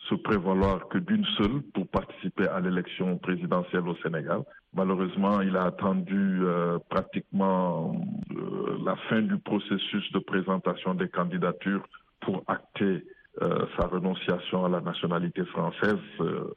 se 0.09 0.15
prévaloir 0.15 0.87
que 0.87 0.97
d'une 0.97 1.25
seule 1.37 1.61
pour 1.73 1.87
participer 1.87 2.47
à 2.47 2.59
l'élection 2.59 3.17
présidentielle 3.17 3.87
au 3.87 3.95
Sénégal. 3.97 4.41
Malheureusement, 4.73 5.41
il 5.41 5.55
a 5.55 5.63
attendu 5.65 6.41
euh, 6.43 6.77
pratiquement 6.89 8.01
euh, 8.31 8.77
la 8.85 8.95
fin 9.09 9.21
du 9.21 9.37
processus 9.37 10.11
de 10.13 10.19
présentation 10.19 10.93
des 10.93 11.09
candidatures 11.09 11.85
pour 12.21 12.43
acter 12.47 13.03
euh, 13.41 13.65
sa 13.77 13.87
renonciation 13.87 14.65
à 14.65 14.69
la 14.69 14.81
nationalité 14.81 15.43
française 15.45 15.97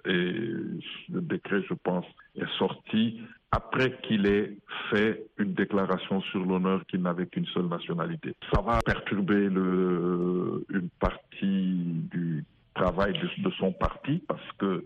et 0.04 0.10
le 0.12 1.20
décret, 1.22 1.62
je 1.68 1.74
pense, 1.74 2.04
est 2.36 2.48
sorti 2.58 3.20
après 3.50 3.96
qu'il 4.02 4.26
ait 4.26 4.56
fait 4.90 5.24
une 5.38 5.54
déclaration 5.54 6.20
sur 6.20 6.44
l'honneur 6.44 6.84
qu'il 6.86 7.02
n'avait 7.02 7.26
qu'une 7.26 7.46
seule 7.46 7.66
nationalité. 7.68 8.34
Ça 8.52 8.60
va 8.60 8.80
perturber 8.84 9.48
le, 9.48 10.66
une 10.70 10.88
partie 11.00 12.02
du 12.12 12.44
travail 12.74 13.14
de, 13.14 13.42
de, 13.42 13.50
son 13.52 13.72
parti 13.72 14.22
parce 14.28 14.52
que 14.58 14.84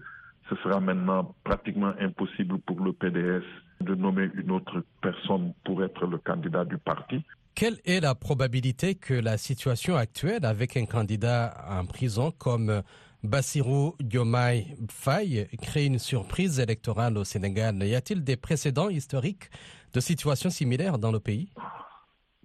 ce 0.49 0.57
sera 0.57 0.81
maintenant 0.81 1.35
pratiquement 1.45 1.93
impossible 2.01 2.59
pour 2.61 2.81
le 2.81 2.93
PDS 2.93 3.45
de 3.81 3.95
nommer 3.95 4.31
une 4.35 4.51
autre 4.51 4.85
personne 5.01 5.53
pour 5.65 5.83
être 5.83 6.07
le 6.07 6.19
candidat 6.19 6.65
du 6.65 6.79
parti. 6.79 7.25
Quelle 7.55 7.79
est 7.85 8.01
la 8.01 8.15
probabilité 8.15 8.95
que 8.95 9.15
la 9.15 9.37
situation 9.37 9.97
actuelle 9.97 10.45
avec 10.45 10.77
un 10.77 10.87
candidat 10.87 11.55
en 11.69 11.85
prison 11.85 12.31
comme 12.31 12.83
Bassirou 13.23 13.97
Diomaye 14.01 14.75
Faye 14.89 15.47
crée 15.61 15.87
une 15.87 15.99
surprise 15.99 16.59
électorale 16.59 17.19
au 17.19 17.25
Sénégal? 17.25 17.77
Y 17.83 17.95
a-t-il 17.95 18.25
des 18.25 18.37
précédents 18.37 18.89
historiques 18.89 19.51
de 19.93 20.01
situations 20.01 20.51
similaires 20.51 20.99
dans 20.99 21.13
le 21.13 21.21
pays? 21.21 21.53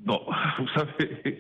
Non, 0.04 0.22
vous 0.60 0.68
savez, 0.70 1.40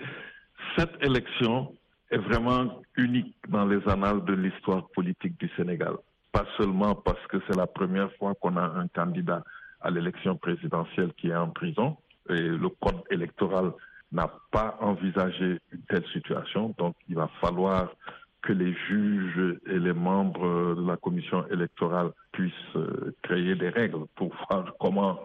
cette 0.77 0.95
élection 1.01 1.75
est 2.11 2.17
vraiment 2.17 2.81
unique 2.95 3.35
dans 3.49 3.65
les 3.65 3.81
annales 3.89 4.23
de 4.25 4.33
l'histoire 4.33 4.87
politique 4.89 5.37
du 5.39 5.49
Sénégal. 5.57 5.95
Pas 6.31 6.45
seulement 6.57 6.95
parce 6.95 7.25
que 7.27 7.37
c'est 7.47 7.57
la 7.57 7.67
première 7.67 8.11
fois 8.13 8.35
qu'on 8.35 8.55
a 8.57 8.61
un 8.61 8.87
candidat 8.89 9.43
à 9.81 9.89
l'élection 9.89 10.37
présidentielle 10.37 11.11
qui 11.17 11.29
est 11.29 11.35
en 11.35 11.49
prison, 11.49 11.97
le 12.27 12.67
code 12.69 13.01
électoral 13.09 13.71
n'a 14.11 14.31
pas 14.51 14.77
envisagé 14.81 15.59
une 15.71 15.81
telle 15.89 16.05
situation, 16.13 16.73
donc 16.77 16.95
il 17.09 17.15
va 17.15 17.29
falloir 17.41 17.89
que 18.41 18.53
les 18.53 18.73
juges 18.87 19.57
et 19.67 19.79
les 19.79 19.93
membres 19.93 20.75
de 20.75 20.87
la 20.87 20.97
commission 20.97 21.45
électorale 21.47 22.11
puissent 22.31 22.77
créer 23.23 23.55
des 23.55 23.69
règles 23.69 24.05
pour 24.15 24.33
voir 24.49 24.73
comment 24.79 25.19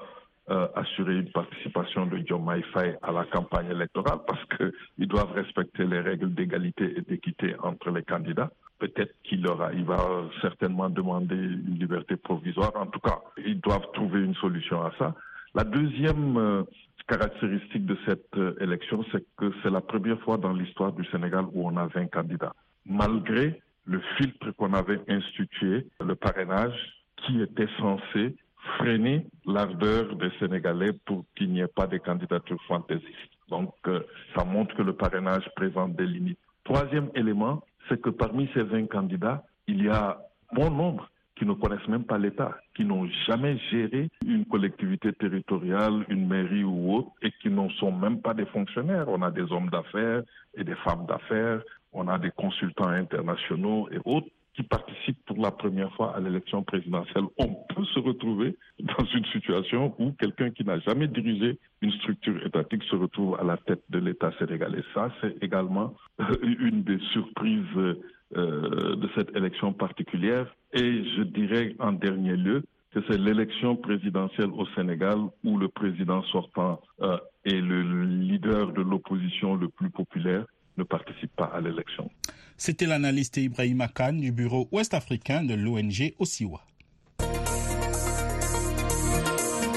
euh, 0.50 0.66
assurer 0.74 1.14
une 1.14 1.30
participation 1.30 2.06
de 2.06 2.18
Diomaye 2.18 2.64
Faye 2.72 2.96
à 3.02 3.12
la 3.12 3.24
campagne 3.26 3.70
électorale 3.70 4.18
parce 4.26 4.44
qu'ils 4.46 5.06
doivent 5.06 5.30
respecter 5.30 5.84
les 5.84 6.00
règles 6.00 6.34
d'égalité 6.34 6.92
et 6.96 7.02
d'équité 7.02 7.54
entre 7.62 7.90
les 7.92 8.02
candidats. 8.02 8.50
Peut-être 8.80 9.14
qu'il 9.22 9.46
aura, 9.46 9.72
il 9.72 9.84
va 9.84 9.98
certainement 10.40 10.90
demander 10.90 11.36
une 11.36 11.78
liberté 11.78 12.16
provisoire. 12.16 12.72
En 12.74 12.86
tout 12.86 12.98
cas, 12.98 13.20
ils 13.36 13.60
doivent 13.60 13.92
trouver 13.92 14.22
une 14.24 14.34
solution 14.34 14.82
à 14.82 14.90
ça. 14.98 15.14
La 15.54 15.64
deuxième 15.64 16.36
euh, 16.36 16.62
caractéristique 17.08 17.84
de 17.84 17.96
cette 18.06 18.36
euh, 18.36 18.54
élection, 18.60 19.04
c'est 19.10 19.24
que 19.36 19.52
c'est 19.62 19.70
la 19.70 19.80
première 19.80 20.20
fois 20.20 20.36
dans 20.36 20.52
l'histoire 20.52 20.92
du 20.92 21.04
Sénégal 21.06 21.44
où 21.52 21.66
on 21.68 21.76
a 21.76 21.86
20 21.88 22.06
candidats. 22.06 22.54
Malgré 22.86 23.60
le 23.84 24.00
filtre 24.16 24.52
qu'on 24.52 24.72
avait 24.74 25.00
institué, 25.08 25.86
le 26.00 26.14
parrainage, 26.14 26.74
qui 27.16 27.42
était 27.42 27.68
censé 27.78 28.36
freiner 28.78 29.26
l'ardeur 29.44 30.14
des 30.16 30.30
Sénégalais 30.38 30.92
pour 31.04 31.24
qu'il 31.36 31.50
n'y 31.50 31.60
ait 31.60 31.66
pas 31.66 31.88
de 31.88 31.98
candidatures 31.98 32.62
fantaisistes. 32.68 33.34
Donc, 33.48 33.74
euh, 33.88 34.00
ça 34.36 34.44
montre 34.44 34.76
que 34.76 34.82
le 34.82 34.92
parrainage 34.92 35.48
présente 35.56 35.96
des 35.96 36.06
limites. 36.06 36.38
Troisième 36.62 37.10
élément, 37.16 37.64
c'est 37.88 38.00
que 38.00 38.10
parmi 38.10 38.48
ces 38.54 38.62
20 38.62 38.86
candidats, 38.86 39.42
il 39.66 39.82
y 39.82 39.88
a 39.88 40.20
bon 40.52 40.70
nombre 40.70 41.10
qui 41.40 41.46
ne 41.46 41.54
connaissent 41.54 41.88
même 41.88 42.04
pas 42.04 42.18
l'État, 42.18 42.58
qui 42.76 42.84
n'ont 42.84 43.08
jamais 43.26 43.56
géré 43.70 44.10
une 44.26 44.44
collectivité 44.44 45.10
territoriale, 45.14 46.04
une 46.10 46.28
mairie 46.28 46.64
ou 46.64 46.94
autre, 46.94 47.12
et 47.22 47.32
qui 47.40 47.48
n'en 47.48 47.70
sont 47.70 47.92
même 47.92 48.20
pas 48.20 48.34
des 48.34 48.44
fonctionnaires. 48.44 49.06
On 49.08 49.22
a 49.22 49.30
des 49.30 49.50
hommes 49.50 49.70
d'affaires 49.70 50.22
et 50.54 50.64
des 50.64 50.74
femmes 50.84 51.06
d'affaires, 51.06 51.62
on 51.94 52.08
a 52.08 52.18
des 52.18 52.30
consultants 52.30 52.88
internationaux 52.88 53.88
et 53.90 53.96
autres 54.04 54.28
qui 54.54 54.64
participent 54.64 55.24
pour 55.24 55.38
la 55.38 55.50
première 55.50 55.90
fois 55.94 56.14
à 56.14 56.20
l'élection 56.20 56.62
présidentielle. 56.62 57.24
On 57.38 57.54
peut 57.74 57.86
se 57.86 58.00
retrouver 58.00 58.58
dans 58.78 59.06
une 59.06 59.24
situation 59.32 59.94
où 59.98 60.12
quelqu'un 60.12 60.50
qui 60.50 60.64
n'a 60.64 60.78
jamais 60.80 61.08
dirigé 61.08 61.58
une 61.80 61.92
structure 61.92 62.44
étatique 62.44 62.82
se 62.82 62.96
retrouve 62.96 63.40
à 63.40 63.44
la 63.44 63.56
tête 63.56 63.82
de 63.88 63.98
l'État 63.98 64.30
sénégalais. 64.38 64.84
Ça, 64.92 65.10
c'est 65.22 65.42
également 65.42 65.94
une 66.42 66.82
des 66.82 66.98
surprises 67.14 67.96
euh, 68.36 68.94
de 68.94 69.08
cette 69.16 69.34
élection 69.34 69.72
particulière. 69.72 70.54
Et 70.72 71.04
je 71.16 71.22
dirais 71.22 71.74
en 71.78 71.92
dernier 71.92 72.36
lieu 72.36 72.62
que 72.92 73.00
c'est 73.08 73.18
l'élection 73.18 73.76
présidentielle 73.76 74.50
au 74.50 74.66
Sénégal 74.76 75.18
où 75.44 75.58
le 75.58 75.68
président 75.68 76.22
sortant 76.24 76.80
euh, 77.02 77.16
est 77.44 77.60
le 77.60 78.04
leader 78.04 78.72
de 78.72 78.82
l'opposition 78.82 79.54
le 79.56 79.68
plus 79.68 79.90
populaire 79.90 80.44
ne 80.76 80.84
participe 80.84 81.34
pas 81.36 81.44
à 81.46 81.60
l'élection. 81.60 82.10
C'était 82.56 82.86
l'analyste 82.86 83.36
Ibrahim 83.36 83.86
Khan 83.94 84.14
du 84.14 84.32
bureau 84.32 84.68
ouest-africain 84.72 85.44
de 85.44 85.54
l'ONG 85.54 86.14
Osiwa. 86.18 86.60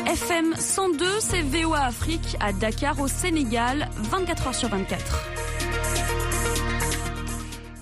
FM 0.06 0.54
102, 0.56 1.06
c'est 1.20 1.42
VOA 1.42 1.86
Afrique 1.86 2.36
à 2.40 2.54
Dakar 2.54 3.00
au 3.00 3.08
Sénégal, 3.08 3.90
24 4.12 4.48
heures 4.48 4.56
sur 4.56 4.70
24. 4.70 5.43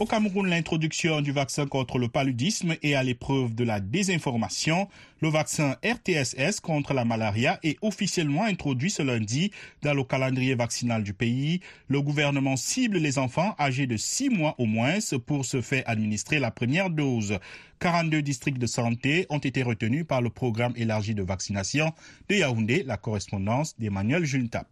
Au 0.02 0.08
Cameroun, 0.08 0.50
l'introduction 0.50 1.22
du 1.22 1.32
vaccin 1.32 1.68
contre 1.68 2.00
le 2.00 2.08
paludisme 2.08 2.74
est 2.82 2.96
à 2.96 3.04
l'épreuve 3.04 3.54
de 3.54 3.64
la 3.64 3.80
désinformation. 3.80 4.88
Le 5.22 5.30
vaccin 5.30 5.76
RTSS 5.86 6.60
contre 6.60 6.96
la 6.96 7.06
malaria 7.06 7.60
est 7.62 7.78
officiellement 7.84 8.46
introduit 8.46 8.90
ce 8.90 9.04
lundi 9.04 9.52
dans 9.84 9.94
le 9.94 10.04
calendrier 10.04 10.56
vaccinal 10.56 11.04
du 11.04 11.14
pays. 11.14 11.62
Le 11.88 12.02
gouvernement 12.02 12.56
cible 12.56 12.98
les 12.98 13.20
enfants 13.20 13.54
âgés 13.60 13.86
de 13.86 13.96
6 13.96 14.32
mois 14.32 14.56
au 14.58 14.66
moins 14.66 14.98
pour 15.28 15.46
se 15.46 15.62
faire 15.62 15.84
administrer 15.86 16.40
la 16.40 16.50
première 16.50 16.90
dose. 16.90 17.38
42 17.80 18.24
districts 18.24 18.58
de 18.58 18.66
santé 18.66 19.28
ont 19.30 19.38
été 19.38 19.62
retenus 19.62 20.08
par 20.08 20.24
le 20.24 20.32
programme 20.32 20.74
élargi 20.78 21.14
de 21.14 21.22
vaccination 21.22 21.94
de 22.28 22.38
Yaoundé, 22.38 22.82
la 22.88 22.98
correspondance 22.98 23.78
d'Emmanuel 23.78 24.26
Juntap. 24.26 24.68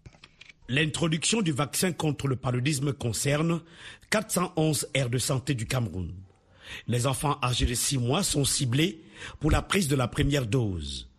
L'introduction 0.71 1.41
du 1.41 1.51
vaccin 1.51 1.91
contre 1.91 2.27
le 2.27 2.36
paludisme 2.36 2.93
concerne 2.93 3.62
411 4.12 4.88
aires 4.93 5.10
de 5.10 5.17
santé 5.17 5.55
du 5.55 5.65
Cameroun. 5.65 6.13
Les 6.88 7.08
enfants 7.08 7.39
âgés 7.41 7.65
de 7.65 7.73
6 7.73 7.97
mois 7.97 8.21
sont 8.21 8.45
ciblés 8.45 9.01
pour 9.39 9.49
la 9.49 9.63
prise 9.63 9.88
de 9.88 9.95
la 9.95 10.08
première 10.08 10.45
dose. 10.45 11.10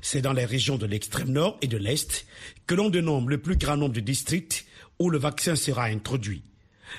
C'est 0.00 0.22
dans 0.22 0.32
les 0.32 0.44
régions 0.44 0.78
de 0.78 0.86
l'extrême 0.86 1.30
nord 1.30 1.58
et 1.60 1.66
de 1.66 1.76
l'est 1.76 2.24
que 2.68 2.76
l'on 2.76 2.88
dénombre 2.88 3.30
le 3.30 3.38
plus 3.38 3.56
grand 3.56 3.76
nombre 3.76 3.94
de 3.94 4.00
districts 4.00 4.64
où 5.00 5.10
le 5.10 5.18
vaccin 5.18 5.56
sera 5.56 5.86
introduit. 5.86 6.44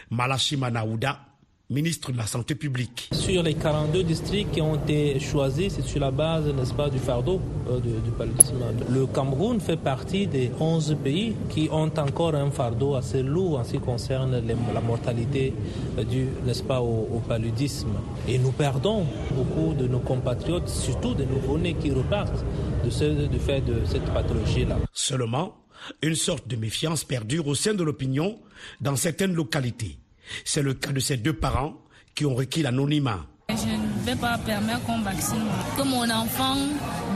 Malachima 0.10 0.70
Naouda, 0.70 1.26
ministre 1.72 2.12
de 2.12 2.18
la 2.18 2.26
Santé 2.28 2.54
publique. 2.54 3.08
Sur 3.14 3.44
les 3.44 3.54
42 3.54 4.04
districts 4.04 4.52
qui 4.52 4.62
ont 4.62 4.76
été 4.76 5.18
choisis, 5.22 5.74
c'est 5.76 5.82
sur 5.82 6.02
la 6.02 6.12
base, 6.12 6.46
n'est-ce 6.54 6.74
pas, 6.74 6.90
du 6.90 7.00
fardeau 7.00 7.40
euh, 7.70 7.80
du, 7.80 7.90
du, 7.90 8.12
paludisme. 8.12 8.58
Le 8.90 9.06
Cameroun 9.08 9.62
fait 9.62 9.78
partie 9.78 10.28
des 10.28 10.52
11 10.60 10.98
pays 11.02 11.34
qui 11.50 11.70
ont 11.72 11.90
encore 11.98 12.36
un 12.36 12.52
fardeau 12.52 12.96
assez 12.96 13.24
lourd 13.24 13.60
en 13.60 13.64
ce 13.64 13.72
qui 13.72 13.80
concerne 13.80 14.46
les, 14.46 14.56
la 14.74 14.82
mortalité 14.82 15.54
euh, 15.98 16.04
due, 16.04 16.28
n'est-ce 16.46 16.64
pas, 16.64 16.82
au, 16.82 17.08
au, 17.10 17.22
paludisme. 17.26 17.94
Et 18.28 18.38
nous 18.38 18.52
perdons 18.52 19.06
beaucoup 19.32 19.74
de 19.74 19.88
nos 19.88 20.00
compatriotes, 20.00 20.68
surtout 20.68 21.14
des 21.14 21.26
nouveau-nés 21.26 21.76
qui 21.76 21.92
repartent 21.92 22.44
de 22.84 22.90
ce, 22.90 23.28
du 23.28 23.40
fait 23.40 23.62
de 23.62 23.86
cette 23.86 24.06
pathologie-là. 24.14 24.78
Seulement, 24.92 25.56
une 26.02 26.16
sorte 26.16 26.48
de 26.50 26.58
méfiance 26.58 27.06
perdure 27.06 27.48
au 27.48 27.56
sein 27.56 27.74
de 27.74 27.84
l'opinion 27.84 28.38
dans 28.82 28.98
certaines 28.98 29.34
localités. 29.34 29.98
C'est 30.46 30.62
le 30.62 30.74
cas 30.74 30.92
de 30.92 31.00
ces 31.00 31.18
deux 31.18 31.34
parents 31.34 31.74
qui 32.16 32.26
ont 32.26 32.36
requis 32.36 32.62
l'anonymat. 32.62 33.26
Je 33.50 33.56
ne 33.56 34.06
vais 34.06 34.16
pas 34.16 34.38
permettre 34.38 34.84
qu'on 34.86 35.02
vaccine, 35.02 35.44
que 35.78 35.84
mon 35.84 36.10
enfant 36.10 36.56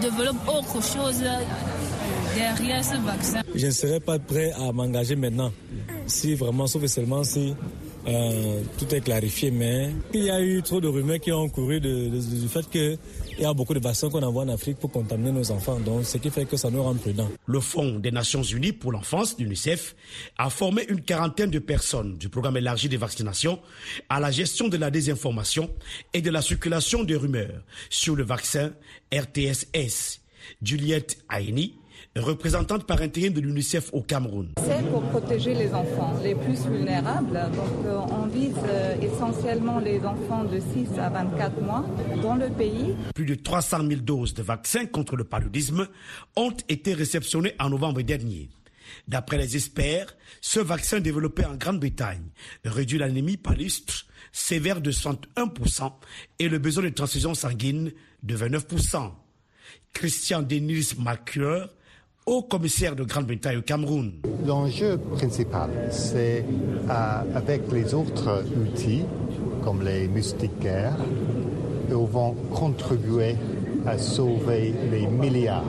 développe 0.01 0.35
autre 0.47 0.83
chose 0.83 1.23
derrière 2.35 2.83
ce 2.83 2.97
vaccin. 2.97 3.41
Je 3.53 3.65
ne 3.67 3.71
serai 3.71 3.99
pas 3.99 4.19
prêt 4.19 4.51
à 4.53 4.71
m'engager 4.71 5.15
maintenant, 5.15 5.51
si 6.07 6.35
vraiment, 6.35 6.67
sauf 6.67 6.83
et 6.83 6.87
seulement 6.89 7.23
si 7.23 7.55
euh, 8.07 8.61
tout 8.77 8.93
est 8.93 9.01
clarifié. 9.01 9.49
Mais 9.51 9.91
il 10.13 10.23
y 10.23 10.29
a 10.29 10.41
eu 10.41 10.61
trop 10.61 10.81
de 10.81 10.87
rumeurs 10.87 11.19
qui 11.19 11.31
ont 11.31 11.47
couru 11.49 11.79
de, 11.79 12.09
de, 12.09 12.41
du 12.41 12.47
fait 12.49 12.69
que 12.69 12.97
il 13.37 13.43
y 13.43 13.45
a 13.45 13.53
beaucoup 13.53 13.73
de 13.73 13.79
vaccins 13.79 14.09
qu'on 14.09 14.23
envoie 14.23 14.43
en 14.43 14.49
Afrique 14.49 14.77
pour 14.77 14.91
contaminer 14.91 15.31
nos 15.31 15.51
enfants. 15.51 15.79
Donc, 15.79 16.05
ce 16.05 16.17
qui 16.17 16.29
fait 16.29 16.45
que 16.45 16.57
ça 16.57 16.69
nous 16.69 16.81
rend 16.81 16.95
prudents. 16.95 17.29
Le 17.45 17.59
Fonds 17.59 17.99
des 17.99 18.11
Nations 18.11 18.43
Unies 18.43 18.71
pour 18.71 18.91
l'enfance, 18.91 19.35
l'UNICEF, 19.37 19.95
a 20.37 20.49
formé 20.49 20.85
une 20.87 21.01
quarantaine 21.01 21.49
de 21.49 21.59
personnes 21.59 22.17
du 22.17 22.29
programme 22.29 22.57
élargi 22.57 22.87
de 22.87 22.97
vaccination 22.97 23.59
à 24.09 24.19
la 24.19 24.31
gestion 24.31 24.67
de 24.67 24.77
la 24.77 24.89
désinformation 24.89 25.69
et 26.13 26.21
de 26.21 26.29
la 26.29 26.41
circulation 26.41 27.03
des 27.03 27.15
rumeurs 27.15 27.61
sur 27.89 28.15
le 28.15 28.23
vaccin 28.23 28.71
RTSS. 29.13 30.21
Juliette 30.61 31.17
Aini, 31.29 31.75
représentante 32.15 32.85
par 32.85 33.01
intérim 33.01 33.33
de 33.33 33.41
l'UNICEF 33.41 33.89
au 33.93 34.01
Cameroun. 34.01 34.53
C'est 34.65 34.89
pour 34.89 35.01
protéger 35.03 35.53
les 35.53 35.73
enfants 35.73 36.17
les 36.23 36.35
plus 36.35 36.65
vulnérables. 36.65 37.39
Donc 37.53 37.85
euh, 37.85 37.99
on 38.09 38.27
vise 38.27 38.55
euh, 38.67 38.95
essentiellement 39.01 39.79
les 39.79 39.99
enfants 39.99 40.45
de 40.45 40.59
6 40.59 40.99
à 40.99 41.09
24 41.09 41.61
mois 41.61 41.85
dans 42.21 42.35
le 42.35 42.49
pays. 42.49 42.95
Plus 43.13 43.25
de 43.25 43.35
300 43.35 43.87
000 43.87 44.01
doses 44.01 44.33
de 44.33 44.43
vaccins 44.43 44.85
contre 44.85 45.15
le 45.15 45.23
paludisme 45.25 45.87
ont 46.35 46.55
été 46.69 46.93
réceptionnées 46.93 47.53
en 47.59 47.69
novembre 47.69 48.01
dernier. 48.01 48.49
D'après 49.07 49.37
les 49.37 49.55
experts, 49.55 50.15
ce 50.41 50.59
vaccin 50.59 50.99
développé 50.99 51.43
en 51.45 51.55
Grande-Bretagne 51.55 52.29
réduit 52.63 52.99
l'anémie 52.99 53.37
palustre 53.37 54.05
sévère 54.31 54.81
de 54.81 54.91
61% 54.91 55.91
et 56.39 56.49
le 56.49 56.59
besoin 56.59 56.83
de 56.83 56.89
transfusion 56.89 57.33
sanguine 57.33 57.91
de 58.23 58.37
29%. 58.37 59.11
Christian 59.93 60.41
Denis 60.41 60.91
Macure, 60.99 61.69
haut 62.25 62.43
commissaire 62.43 62.95
de 62.95 63.03
Grande-Bretagne 63.03 63.57
au 63.57 63.61
Cameroun. 63.61 64.13
L'enjeu 64.45 64.97
principal, 64.97 65.69
c'est 65.91 66.43
euh, 66.89 67.35
avec 67.35 67.71
les 67.71 67.93
autres 67.93 68.43
outils, 68.59 69.03
comme 69.63 69.83
les 69.83 70.07
moustiquaires, 70.07 70.97
ils 71.87 71.93
vont 71.95 72.33
contribuer 72.51 73.35
à 73.85 73.97
sauver 73.97 74.73
les 74.91 75.05
milliards 75.05 75.63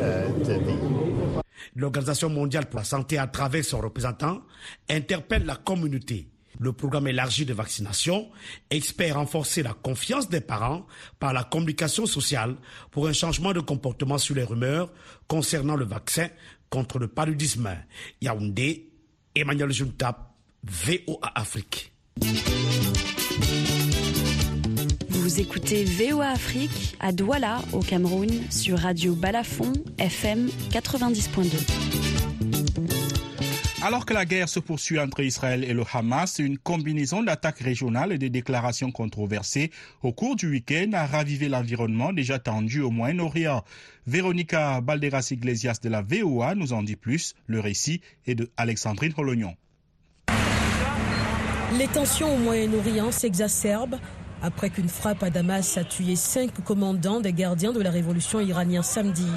euh, 0.00 0.28
de 0.40 0.52
vies. 0.54 1.42
L'Organisation 1.76 2.28
mondiale 2.28 2.66
pour 2.66 2.78
la 2.78 2.84
santé, 2.84 3.18
à 3.18 3.26
travers 3.26 3.64
son 3.64 3.80
représentant, 3.80 4.40
interpelle 4.88 5.44
la 5.44 5.56
communauté. 5.56 6.28
Le 6.58 6.72
programme 6.72 7.08
élargi 7.08 7.44
de 7.44 7.52
vaccination 7.52 8.30
espère 8.70 9.16
renforcer 9.16 9.62
la 9.62 9.72
confiance 9.74 10.28
des 10.28 10.40
parents 10.40 10.86
par 11.18 11.32
la 11.32 11.44
communication 11.44 12.06
sociale 12.06 12.56
pour 12.90 13.08
un 13.08 13.12
changement 13.12 13.52
de 13.52 13.60
comportement 13.60 14.18
sur 14.18 14.34
les 14.34 14.44
rumeurs 14.44 14.92
concernant 15.26 15.76
le 15.76 15.84
vaccin 15.84 16.28
contre 16.70 16.98
le 16.98 17.08
paludisme. 17.08 17.70
Yaoundé, 18.20 18.90
Emmanuel 19.34 19.72
Juntap, 19.72 20.34
VOA 20.64 21.32
Afrique. 21.34 21.92
Vous 25.08 25.40
écoutez 25.40 25.84
VOA 25.84 26.28
Afrique 26.28 26.96
à 27.00 27.10
Douala, 27.10 27.60
au 27.72 27.80
Cameroun, 27.80 28.30
sur 28.50 28.78
Radio 28.78 29.14
Balafon, 29.14 29.72
FM 29.98 30.48
90.2. 30.70 32.13
Alors 33.84 34.06
que 34.06 34.14
la 34.14 34.24
guerre 34.24 34.48
se 34.48 34.60
poursuit 34.60 34.98
entre 34.98 35.20
Israël 35.20 35.62
et 35.62 35.74
le 35.74 35.82
Hamas, 35.92 36.38
une 36.38 36.56
combinaison 36.56 37.22
d'attaques 37.22 37.58
régionales 37.58 38.12
et 38.12 38.18
de 38.18 38.28
déclarations 38.28 38.90
controversées 38.90 39.70
au 40.02 40.10
cours 40.10 40.36
du 40.36 40.48
week-end 40.48 40.92
a 40.94 41.04
ravivé 41.04 41.50
l'environnement 41.50 42.14
déjà 42.14 42.38
tendu 42.38 42.80
au 42.80 42.90
Moyen-Orient. 42.90 43.62
Véronica 44.06 44.80
Balderas 44.80 45.28
Iglesias 45.32 45.80
de 45.82 45.90
la 45.90 46.00
VOA 46.00 46.54
nous 46.54 46.72
en 46.72 46.82
dit 46.82 46.96
plus. 46.96 47.34
Le 47.46 47.60
récit 47.60 48.00
est 48.26 48.34
de 48.34 48.50
Alexandrine 48.56 49.12
Holognon. 49.18 49.54
Les 51.78 51.88
tensions 51.88 52.34
au 52.34 52.38
Moyen-Orient 52.38 53.12
s'exacerbent 53.12 53.98
après 54.40 54.70
qu'une 54.70 54.88
frappe 54.88 55.22
à 55.22 55.28
Damas 55.28 55.76
a 55.76 55.84
tué 55.84 56.16
cinq 56.16 56.64
commandants 56.64 57.20
des 57.20 57.34
gardiens 57.34 57.72
de 57.72 57.82
la 57.82 57.90
révolution 57.90 58.40
iranienne 58.40 58.82
samedi. 58.82 59.28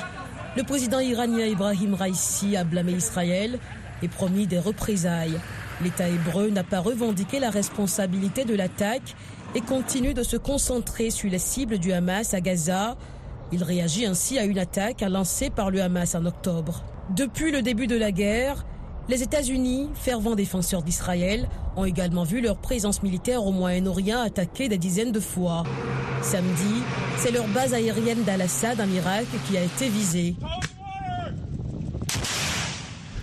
Le 0.55 0.63
président 0.63 1.01
iranien 1.01 1.47
Ibrahim 1.47 1.95
Raisi 1.95 2.55
a 2.55 2.63
blâmé 2.63 2.93
Israël 2.93 3.59
et 4.01 4.07
promis 4.07 4.47
des 4.47 4.59
représailles. 4.59 5.39
L'État 5.83 6.07
hébreu 6.07 6.49
n'a 6.49 6.63
pas 6.63 6.79
revendiqué 6.79 7.39
la 7.39 7.49
responsabilité 7.49 8.45
de 8.45 8.55
l'attaque 8.55 9.15
et 9.55 9.61
continue 9.61 10.13
de 10.13 10.23
se 10.23 10.37
concentrer 10.37 11.09
sur 11.09 11.29
les 11.29 11.39
cibles 11.39 11.77
du 11.77 11.91
Hamas 11.93 12.33
à 12.33 12.41
Gaza. 12.41 12.97
Il 13.51 13.63
réagit 13.63 14.05
ainsi 14.05 14.37
à 14.37 14.43
une 14.43 14.59
attaque 14.59 15.01
lancée 15.01 15.49
par 15.49 15.71
le 15.71 15.81
Hamas 15.81 16.15
en 16.15 16.25
octobre. 16.25 16.83
Depuis 17.15 17.51
le 17.51 17.61
début 17.61 17.87
de 17.87 17.95
la 17.95 18.11
guerre, 18.11 18.65
les 19.09 19.23
États-Unis, 19.23 19.89
fervents 19.93 20.35
défenseurs 20.35 20.83
d'Israël, 20.83 21.47
ont 21.77 21.85
également 21.85 22.23
vu 22.23 22.41
leur 22.41 22.57
présence 22.57 23.03
militaire 23.03 23.45
au 23.45 23.53
Moyen-Orient 23.53 24.19
attaquée 24.19 24.67
des 24.67 24.77
dizaines 24.77 25.13
de 25.13 25.21
fois. 25.21 25.63
Samedi, 26.21 26.83
c'est 27.17 27.31
leur 27.31 27.47
base 27.47 27.73
aérienne 27.73 28.23
d'Al-Assad 28.23 28.81
en 28.81 28.89
Irak 28.89 29.25
qui 29.47 29.57
a 29.57 29.63
été 29.63 29.87
visée. 29.87 30.35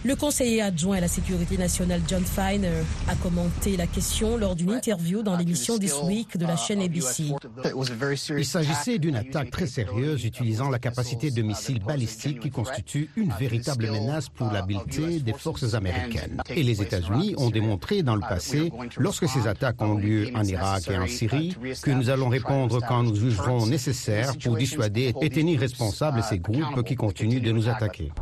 Le 0.05 0.17
conseiller 0.17 0.61
adjoint 0.61 0.99
à 0.99 1.01
la 1.01 1.09
sécurité 1.09 1.57
nationale 1.57 2.03
John 2.07 2.23
Feiner 2.23 2.83
a 3.09 3.14
commenté 3.14 3.75
la 3.79 3.87
question 3.87 4.37
lors 4.37 4.55
d'une 4.55 4.73
interview 4.73 5.23
dans 5.23 5.35
l'émission 5.35 5.79
This 5.79 5.95
Week 6.03 6.37
de 6.37 6.45
la 6.45 6.59
chaîne 6.59 6.83
ABC. 6.83 7.33
Il 8.37 8.45
s'agissait 8.45 8.99
d'une 8.99 9.17
attaque 9.17 9.51
très 9.51 9.67
sérieuse 9.67 10.27
utilisant 10.27 10.69
la 10.69 10.79
capacité 10.79 11.31
de 11.31 11.40
missiles 11.40 11.83
balistiques 11.83 12.40
qui 12.40 12.51
constitue 12.51 13.09
une 13.17 13.33
véritable 13.33 13.90
menace 13.90 14.29
pour 14.29 14.51
l'habileté 14.51 15.21
des 15.21 15.33
forces 15.33 15.73
américaines. 15.73 16.43
Et 16.51 16.62
les 16.62 16.83
États-Unis 16.83 17.35
ont 17.38 17.49
démontré 17.49 18.03
dans 18.03 18.17
le 18.17 18.21
passé, 18.21 18.71
lorsque 18.99 19.27
ces 19.27 19.47
attaques 19.47 19.81
ont 19.81 19.95
lieu 19.95 20.29
en 20.35 20.45
Irak 20.45 20.83
et 20.90 20.99
en 20.99 21.07
Syrie, 21.07 21.57
que 21.83 21.90
nous 21.90 22.11
allons 22.11 22.29
répondre 22.29 22.81
quand 22.87 23.05
nous 23.05 23.17
jugerons 23.17 23.67
nécessaire 23.67 24.37
pour 24.37 24.59
dissuader 24.59 25.14
et 25.23 25.31
tenir 25.31 25.61
responsables 25.61 26.23
ces 26.23 26.40
groupes 26.40 26.85
qui 26.85 26.95
continuent 26.95 27.40
de 27.40 27.53
nous 27.53 27.71
attaquer. 27.71 28.12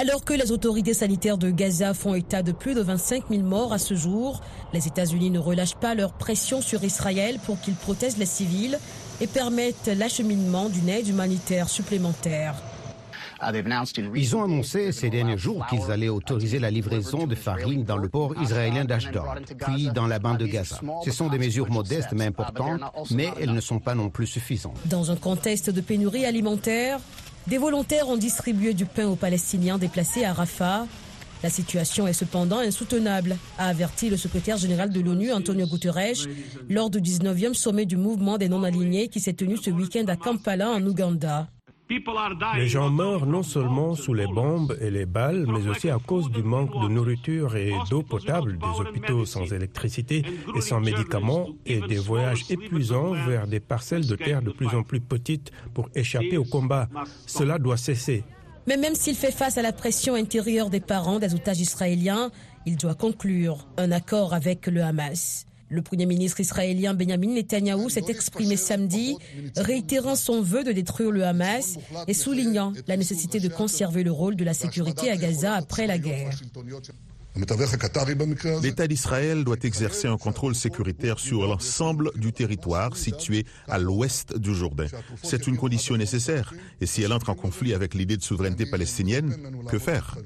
Alors 0.00 0.24
que 0.24 0.32
les 0.32 0.52
autorités 0.52 0.94
sanitaires 0.94 1.38
de 1.38 1.50
Gaza 1.50 1.92
font 1.92 2.14
état 2.14 2.44
de 2.44 2.52
plus 2.52 2.74
de 2.74 2.80
25 2.82 3.30
000 3.30 3.42
morts 3.42 3.72
à 3.72 3.78
ce 3.78 3.94
jour, 3.94 4.40
les 4.72 4.86
États-Unis 4.86 5.30
ne 5.30 5.40
relâchent 5.40 5.74
pas 5.74 5.96
leur 5.96 6.12
pression 6.12 6.60
sur 6.60 6.84
Israël 6.84 7.40
pour 7.44 7.60
qu'il 7.60 7.74
protège 7.74 8.16
les 8.16 8.24
civils 8.24 8.78
et 9.20 9.26
permette 9.26 9.90
l'acheminement 9.98 10.68
d'une 10.68 10.88
aide 10.88 11.08
humanitaire 11.08 11.68
supplémentaire. 11.68 12.54
Ils 14.14 14.36
ont 14.36 14.44
annoncé 14.44 14.92
ces 14.92 15.10
derniers 15.10 15.36
jours 15.36 15.66
qu'ils 15.66 15.90
allaient 15.90 16.08
autoriser 16.08 16.60
la 16.60 16.70
livraison 16.70 17.26
de 17.26 17.34
farine 17.34 17.82
dans 17.82 17.96
le 17.96 18.08
port 18.08 18.40
israélien 18.40 18.84
d'Ashdod, 18.84 19.24
puis 19.58 19.90
dans 19.92 20.06
la 20.06 20.20
bande 20.20 20.38
de 20.38 20.46
Gaza. 20.46 20.80
Ce 21.04 21.10
sont 21.10 21.28
des 21.28 21.38
mesures 21.38 21.70
modestes 21.70 22.12
mais 22.12 22.26
importantes, 22.26 22.80
mais 23.10 23.30
elles 23.40 23.52
ne 23.52 23.60
sont 23.60 23.80
pas 23.80 23.96
non 23.96 24.10
plus 24.10 24.28
suffisantes. 24.28 24.78
Dans 24.84 25.10
un 25.10 25.16
contexte 25.16 25.70
de 25.70 25.80
pénurie 25.80 26.24
alimentaire, 26.24 27.00
des 27.48 27.58
volontaires 27.58 28.08
ont 28.08 28.16
distribué 28.16 28.74
du 28.74 28.84
pain 28.84 29.08
aux 29.08 29.16
Palestiniens 29.16 29.78
déplacés 29.78 30.24
à 30.24 30.34
Rafah. 30.34 30.86
La 31.42 31.48
situation 31.48 32.06
est 32.06 32.12
cependant 32.12 32.58
insoutenable, 32.58 33.36
a 33.58 33.68
averti 33.68 34.10
le 34.10 34.16
secrétaire 34.16 34.58
général 34.58 34.90
de 34.90 35.00
l'ONU, 35.00 35.32
Antonio 35.32 35.66
Guterres, 35.66 36.26
lors 36.68 36.90
du 36.90 37.00
19e 37.00 37.54
sommet 37.54 37.86
du 37.86 37.96
mouvement 37.96 38.36
des 38.36 38.48
non-alignés 38.48 39.08
qui 39.08 39.20
s'est 39.20 39.32
tenu 39.32 39.56
ce 39.56 39.70
week-end 39.70 40.04
à 40.08 40.16
Kampala, 40.16 40.70
en 40.70 40.84
Ouganda. 40.84 41.48
Les 42.56 42.68
gens 42.68 42.90
meurent 42.90 43.26
non 43.26 43.42
seulement 43.42 43.94
sous 43.94 44.12
les 44.12 44.26
bombes 44.26 44.76
et 44.80 44.90
les 44.90 45.06
balles, 45.06 45.46
mais 45.46 45.66
aussi 45.68 45.88
à 45.88 45.98
cause 45.98 46.30
du 46.30 46.42
manque 46.42 46.72
de 46.82 46.88
nourriture 46.88 47.56
et 47.56 47.72
d'eau 47.88 48.02
potable, 48.02 48.58
des 48.58 48.80
hôpitaux 48.80 49.24
sans 49.24 49.52
électricité 49.52 50.22
et 50.54 50.60
sans 50.60 50.80
médicaments, 50.80 51.48
et 51.64 51.80
des 51.80 51.96
voyages 51.96 52.44
épuisants 52.50 53.12
vers 53.26 53.46
des 53.46 53.60
parcelles 53.60 54.06
de 54.06 54.16
terre 54.16 54.42
de 54.42 54.50
plus 54.50 54.68
en 54.68 54.82
plus 54.82 55.00
petites 55.00 55.50
pour 55.72 55.88
échapper 55.94 56.36
au 56.36 56.44
combat. 56.44 56.88
Cela 57.26 57.58
doit 57.58 57.76
cesser. 57.76 58.24
Mais 58.66 58.76
même 58.76 58.94
s'il 58.94 59.14
fait 59.14 59.32
face 59.32 59.56
à 59.56 59.62
la 59.62 59.72
pression 59.72 60.14
intérieure 60.14 60.68
des 60.68 60.80
parents 60.80 61.18
des 61.18 61.34
otages 61.34 61.60
israéliens, 61.60 62.30
il 62.66 62.76
doit 62.76 62.94
conclure 62.94 63.66
un 63.78 63.90
accord 63.92 64.34
avec 64.34 64.66
le 64.66 64.82
Hamas. 64.82 65.47
Le 65.70 65.82
Premier 65.82 66.06
ministre 66.06 66.40
israélien 66.40 66.94
Benjamin 66.94 67.34
Netanyahou 67.34 67.88
s'est 67.88 68.04
exprimé 68.08 68.56
samedi, 68.56 69.16
réitérant 69.56 70.16
son 70.16 70.40
vœu 70.42 70.64
de 70.64 70.72
détruire 70.72 71.10
le 71.10 71.24
Hamas 71.24 71.78
et 72.06 72.14
soulignant 72.14 72.72
la 72.86 72.96
nécessité 72.96 73.40
de 73.40 73.48
conserver 73.48 74.02
le 74.02 74.12
rôle 74.12 74.36
de 74.36 74.44
la 74.44 74.54
sécurité 74.54 75.10
à 75.10 75.16
Gaza 75.16 75.54
après 75.54 75.86
la 75.86 75.98
guerre. 75.98 76.30
L'État 78.62 78.88
d'Israël 78.88 79.44
doit 79.44 79.56
exercer 79.62 80.08
un 80.08 80.16
contrôle 80.16 80.54
sécuritaire 80.54 81.20
sur 81.20 81.46
l'ensemble 81.46 82.10
du 82.16 82.32
territoire 82.32 82.96
situé 82.96 83.44
à 83.68 83.78
l'ouest 83.78 84.36
du 84.36 84.54
Jourdain. 84.54 84.86
C'est 85.22 85.46
une 85.46 85.56
condition 85.56 85.96
nécessaire. 85.96 86.52
Et 86.80 86.86
si 86.86 87.02
elle 87.02 87.12
entre 87.12 87.30
en 87.30 87.34
conflit 87.34 87.74
avec 87.74 87.94
l'idée 87.94 88.16
de 88.16 88.22
souveraineté 88.22 88.66
palestinienne, 88.66 89.36
que 89.68 89.78
faire? 89.78 90.16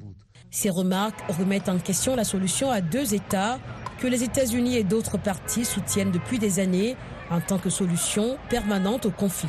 Ces 0.55 0.69
remarques 0.69 1.19
remettent 1.31 1.71
en 1.71 1.79
question 1.79 2.15
la 2.15 2.25
solution 2.25 2.71
à 2.71 2.83
deux 2.83 3.15
États 3.15 3.59
que 3.99 4.07
les 4.07 4.23
États-Unis 4.23 4.77
et 4.77 4.85
d'autres 4.85 5.17
partis 5.17 5.65
soutiennent 5.65 6.11
depuis 6.11 6.39
des 6.39 6.61
années 6.61 6.95
en 7.31 7.41
tant 7.41 7.57
que 7.57 7.71
solution 7.71 8.37
permanente 8.51 9.07
au 9.07 9.11
conflit. 9.11 9.49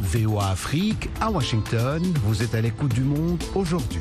VOA 0.00 0.48
Afrique, 0.48 1.10
à 1.20 1.30
Washington, 1.30 2.02
vous 2.24 2.42
êtes 2.42 2.54
à 2.54 2.62
l'écoute 2.62 2.94
du 2.94 3.02
monde 3.02 3.42
aujourd'hui. 3.54 4.00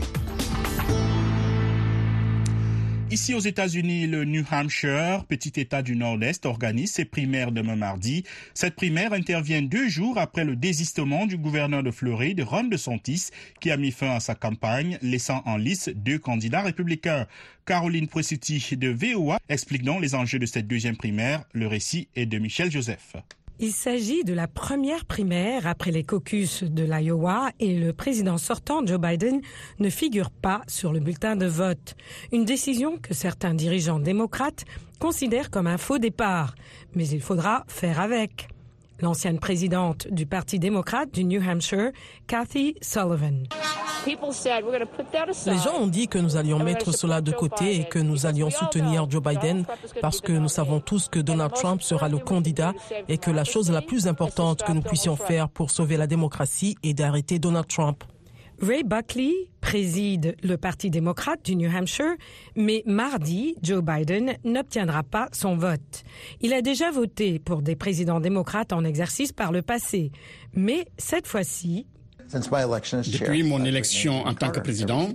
Ici 3.10 3.34
aux 3.34 3.40
États-Unis, 3.40 4.06
le 4.06 4.26
New 4.26 4.44
Hampshire, 4.52 5.24
petit 5.30 5.54
État 5.62 5.82
du 5.82 5.96
Nord-Est, 5.96 6.46
organise 6.46 6.92
ses 6.92 7.06
primaires 7.06 7.54
demain 7.54 7.78
mardi. 7.78 8.24
Cette 8.54 8.76
primaire 8.76 9.14
intervient 9.14 9.62
deux 9.62 9.88
jours 9.88 10.18
après 10.18 10.44
le 10.44 10.58
désistement 10.58 11.26
du 11.26 11.38
gouverneur 11.38 11.84
de 11.84 11.92
Floride, 11.92 12.42
Ron 12.42 12.66
DeSantis, 12.66 13.30
qui 13.62 13.72
a 13.72 13.78
mis 13.78 13.92
fin 13.92 14.10
à 14.10 14.20
sa 14.20 14.36
campagne, 14.36 15.00
laissant 15.02 15.42
en 15.46 15.56
lice 15.56 15.90
deux 15.96 16.20
candidats 16.20 16.64
républicains. 16.64 17.28
Caroline 17.66 18.10
Presutti 18.10 18.76
de 18.76 18.90
VOA 18.90 19.40
explique 19.48 19.84
donc 19.84 20.02
les 20.02 20.14
enjeux 20.14 20.40
de 20.40 20.46
cette 20.46 20.68
deuxième 20.68 20.98
primaire. 20.98 21.46
Le 21.54 21.68
récit 21.68 22.10
est 22.18 22.26
de 22.26 22.38
Michel 22.40 22.70
Joseph. 22.70 23.16
Il 23.60 23.72
s'agit 23.72 24.24
de 24.24 24.34
la 24.34 24.48
première 24.48 25.06
primaire 25.06 25.66
après 25.66 25.90
les 25.90 26.04
caucus 26.04 26.64
de 26.64 26.84
l'Iowa 26.84 27.50
et 27.60 27.76
le 27.76 27.92
président 27.92 28.38
sortant 28.38 28.86
Joe 28.86 29.00
Biden 29.00 29.42
ne 29.80 29.90
figure 29.90 30.30
pas 30.30 30.62
sur 30.68 30.94
le 30.94 31.00
bulletin 31.00 31.36
de 31.36 31.48
vote. 31.48 31.96
Une 32.32 32.46
décision 32.46 32.98
que 32.98 33.16
certains 33.16 33.56
dirigeants 33.56 33.98
démocrates 33.98 34.66
considèrent 35.00 35.50
comme 35.50 35.66
un 35.66 35.80
faux 35.80 35.98
départ. 35.98 36.54
Mais 36.94 37.08
il 37.08 37.20
faudra 37.20 37.64
faire 37.68 38.00
avec. 38.00 38.48
L'ancienne 39.00 39.40
présidente 39.40 40.08
du 40.10 40.26
Parti 40.26 40.58
démocrate 40.58 41.14
du 41.14 41.24
New 41.24 41.42
Hampshire, 41.42 41.92
Kathy 42.26 42.76
Sullivan. 42.82 43.44
Les 44.08 45.58
gens 45.58 45.76
ont 45.82 45.88
dit 45.88 46.08
que 46.08 46.18
nous 46.18 46.38
allions 46.38 46.60
mettre 46.60 46.94
cela 46.94 47.22
de 47.22 47.32
côté 47.32 47.76
et 47.76 47.84
que 47.84 48.00
nous 48.00 48.26
allions 48.26 48.50
soutenir 48.50 49.10
Joe 49.10 49.22
Biden 49.22 49.66
parce 50.02 50.22
que 50.22 50.32
nous 50.32 50.48
savons 50.48 50.80
tous 50.80 51.10
que 51.10 51.20
Donald 51.20 51.54
Trump 51.54 51.82
sera 51.82 52.08
le 52.08 52.18
candidat 52.18 52.74
et 53.10 53.18
que 53.18 53.32
la 53.32 53.44
chose 53.44 53.70
la 53.70 53.82
plus 53.82 54.08
importante 54.08 54.64
que 54.64 54.72
nous 54.72 54.82
puissions 54.82 55.18
faire 55.18 55.50
pour 55.50 55.72
sauver 55.72 55.98
la 55.98 56.08
démocratie 56.08 56.78
est 56.84 56.94
d'arrêter 56.94 57.38
Donald 57.38 57.68
Trump. 57.68 58.04
Ray 58.60 58.84
Buckley 58.84 59.34
préside 59.62 60.36
le 60.42 60.58
Parti 60.58 60.90
démocrate 60.90 61.46
du 61.46 61.56
New 61.56 61.70
Hampshire, 61.70 62.16
mais 62.56 62.82
mardi, 62.88 63.56
Joe 63.62 63.84
Biden 63.84 64.34
n'obtiendra 64.44 65.04
pas 65.04 65.28
son 65.32 65.58
vote. 65.58 66.04
Il 66.42 66.54
a 66.54 66.64
déjà 66.64 66.90
voté 66.90 67.38
pour 67.38 67.62
des 67.62 67.76
présidents 67.76 68.20
démocrates 68.20 68.74
en 68.74 68.84
exercice 68.84 69.32
par 69.32 69.52
le 69.52 69.62
passé, 69.62 70.12
mais 70.54 70.88
cette 70.98 71.28
fois-ci, 71.28 71.86
depuis 72.34 73.44
mon 73.44 73.64
élection 73.64 74.26
en 74.26 74.34
tant 74.34 74.50
que 74.50 74.60
président, 74.60 75.10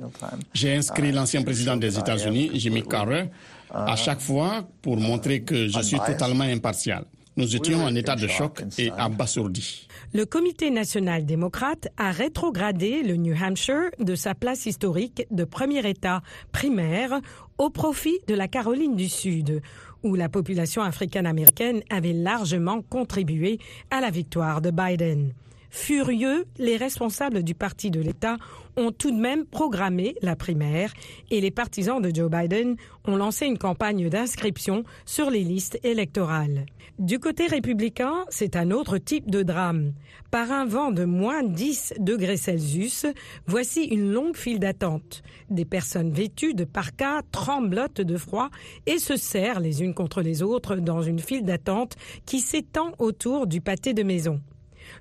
j'ai 0.54 0.76
inscrit 0.76 1.10
l'ancien 1.10 1.42
président 1.42 1.76
des 1.76 1.98
États-Unis, 1.98 2.52
Jimmy 2.54 2.82
Carter, 2.84 3.24
à 3.70 3.96
chaque 3.96 4.20
fois 4.20 4.68
pour 4.82 4.96
montrer 4.96 5.42
que 5.42 5.66
je 5.66 5.80
suis 5.80 5.98
totalement 5.98 6.44
impartial. 6.44 7.04
Nous 7.36 7.56
étions 7.56 7.82
en 7.82 7.94
état 7.94 8.14
de 8.14 8.26
choc 8.26 8.62
et 8.78 8.90
abasourdis. 8.90 9.88
Le 10.12 10.26
Comité 10.26 10.70
national 10.70 11.24
démocrate 11.24 11.88
a 11.96 12.10
rétrogradé 12.10 13.02
le 13.02 13.16
New 13.16 13.34
Hampshire 13.34 13.90
de 13.98 14.14
sa 14.14 14.34
place 14.34 14.66
historique 14.66 15.26
de 15.30 15.44
premier 15.44 15.88
État 15.88 16.20
primaire 16.52 17.20
au 17.56 17.70
profit 17.70 18.18
de 18.26 18.34
la 18.34 18.48
Caroline 18.48 18.96
du 18.96 19.08
Sud, 19.08 19.62
où 20.02 20.14
la 20.14 20.28
population 20.28 20.82
africaine-américaine 20.82 21.82
avait 21.88 22.12
largement 22.12 22.82
contribué 22.82 23.58
à 23.90 24.02
la 24.02 24.10
victoire 24.10 24.60
de 24.60 24.70
Biden. 24.70 25.32
Furieux, 25.74 26.44
les 26.58 26.76
responsables 26.76 27.42
du 27.42 27.54
parti 27.54 27.90
de 27.90 27.98
l'État 27.98 28.36
ont 28.76 28.92
tout 28.92 29.10
de 29.10 29.18
même 29.18 29.46
programmé 29.46 30.16
la 30.20 30.36
primaire 30.36 30.92
et 31.30 31.40
les 31.40 31.50
partisans 31.50 32.00
de 32.00 32.14
Joe 32.14 32.30
Biden 32.30 32.76
ont 33.06 33.16
lancé 33.16 33.46
une 33.46 33.56
campagne 33.56 34.10
d'inscription 34.10 34.84
sur 35.06 35.30
les 35.30 35.42
listes 35.42 35.80
électorales. 35.82 36.66
Du 36.98 37.18
côté 37.18 37.46
républicain, 37.46 38.26
c'est 38.28 38.54
un 38.54 38.70
autre 38.70 38.98
type 38.98 39.30
de 39.30 39.42
drame. 39.42 39.94
Par 40.30 40.52
un 40.52 40.66
vent 40.66 40.92
de 40.92 41.06
moins 41.06 41.42
10 41.42 41.94
degrés 41.98 42.36
Celsius, 42.36 43.06
voici 43.46 43.84
une 43.84 44.12
longue 44.12 44.36
file 44.36 44.60
d'attente. 44.60 45.22
Des 45.48 45.64
personnes 45.64 46.12
vêtues 46.12 46.54
de 46.54 46.64
parkas 46.64 47.22
tremblotent 47.32 48.02
de 48.02 48.18
froid 48.18 48.50
et 48.84 48.98
se 48.98 49.16
serrent 49.16 49.60
les 49.60 49.82
unes 49.82 49.94
contre 49.94 50.20
les 50.20 50.42
autres 50.42 50.76
dans 50.76 51.00
une 51.00 51.18
file 51.18 51.44
d'attente 51.44 51.96
qui 52.26 52.40
s'étend 52.40 52.92
autour 52.98 53.46
du 53.46 53.62
pâté 53.62 53.94
de 53.94 54.02
maison. 54.02 54.38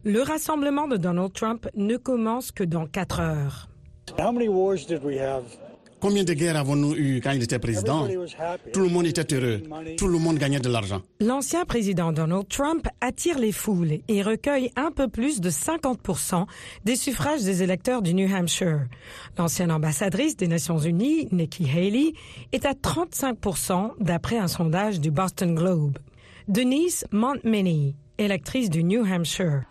Le 0.03 0.21
rassemblement 0.21 0.87
de 0.87 0.97
Donald 0.97 1.33
Trump 1.33 1.67
ne 1.75 1.97
commence 1.97 2.51
que 2.51 2.63
dans 2.63 2.85
quatre 2.85 3.19
heures. 3.19 3.69
Combien 6.01 6.23
de 6.23 6.33
guerres 6.33 6.55
avons-nous 6.57 6.95
eu 6.95 7.21
quand 7.21 7.29
il 7.29 7.43
était 7.43 7.59
président? 7.59 8.07
Tout 8.73 8.79
le 8.79 8.89
monde 8.89 9.05
était 9.05 9.35
heureux. 9.35 9.61
Tout 9.97 10.07
le 10.07 10.17
monde 10.17 10.39
gagnait 10.39 10.59
de 10.59 10.67
l'argent. 10.67 11.03
L'ancien 11.19 11.63
président 11.63 12.11
Donald 12.11 12.47
Trump 12.47 12.87
attire 13.01 13.37
les 13.37 13.51
foules 13.51 13.99
et 14.07 14.23
recueille 14.23 14.71
un 14.75 14.91
peu 14.91 15.07
plus 15.07 15.39
de 15.41 15.51
50% 15.51 16.47
des 16.85 16.95
suffrages 16.95 17.43
des 17.43 17.61
électeurs 17.61 18.01
du 18.01 18.15
New 18.15 18.27
Hampshire. 18.33 18.87
L'ancienne 19.37 19.71
ambassadrice 19.71 20.35
des 20.35 20.47
Nations 20.47 20.79
Unies, 20.79 21.27
Nikki 21.31 21.69
Haley, 21.69 22.13
est 22.51 22.65
à 22.65 22.73
35% 22.73 23.91
d'après 23.99 24.39
un 24.39 24.47
sondage 24.47 24.99
du 24.99 25.11
Boston 25.11 25.53
Globe. 25.53 25.99
Denise 26.47 27.05
Montminy, 27.11 27.95
électrice 28.21 28.69
du 28.69 28.83
New 28.83 29.03
Hampshire. 29.05 29.63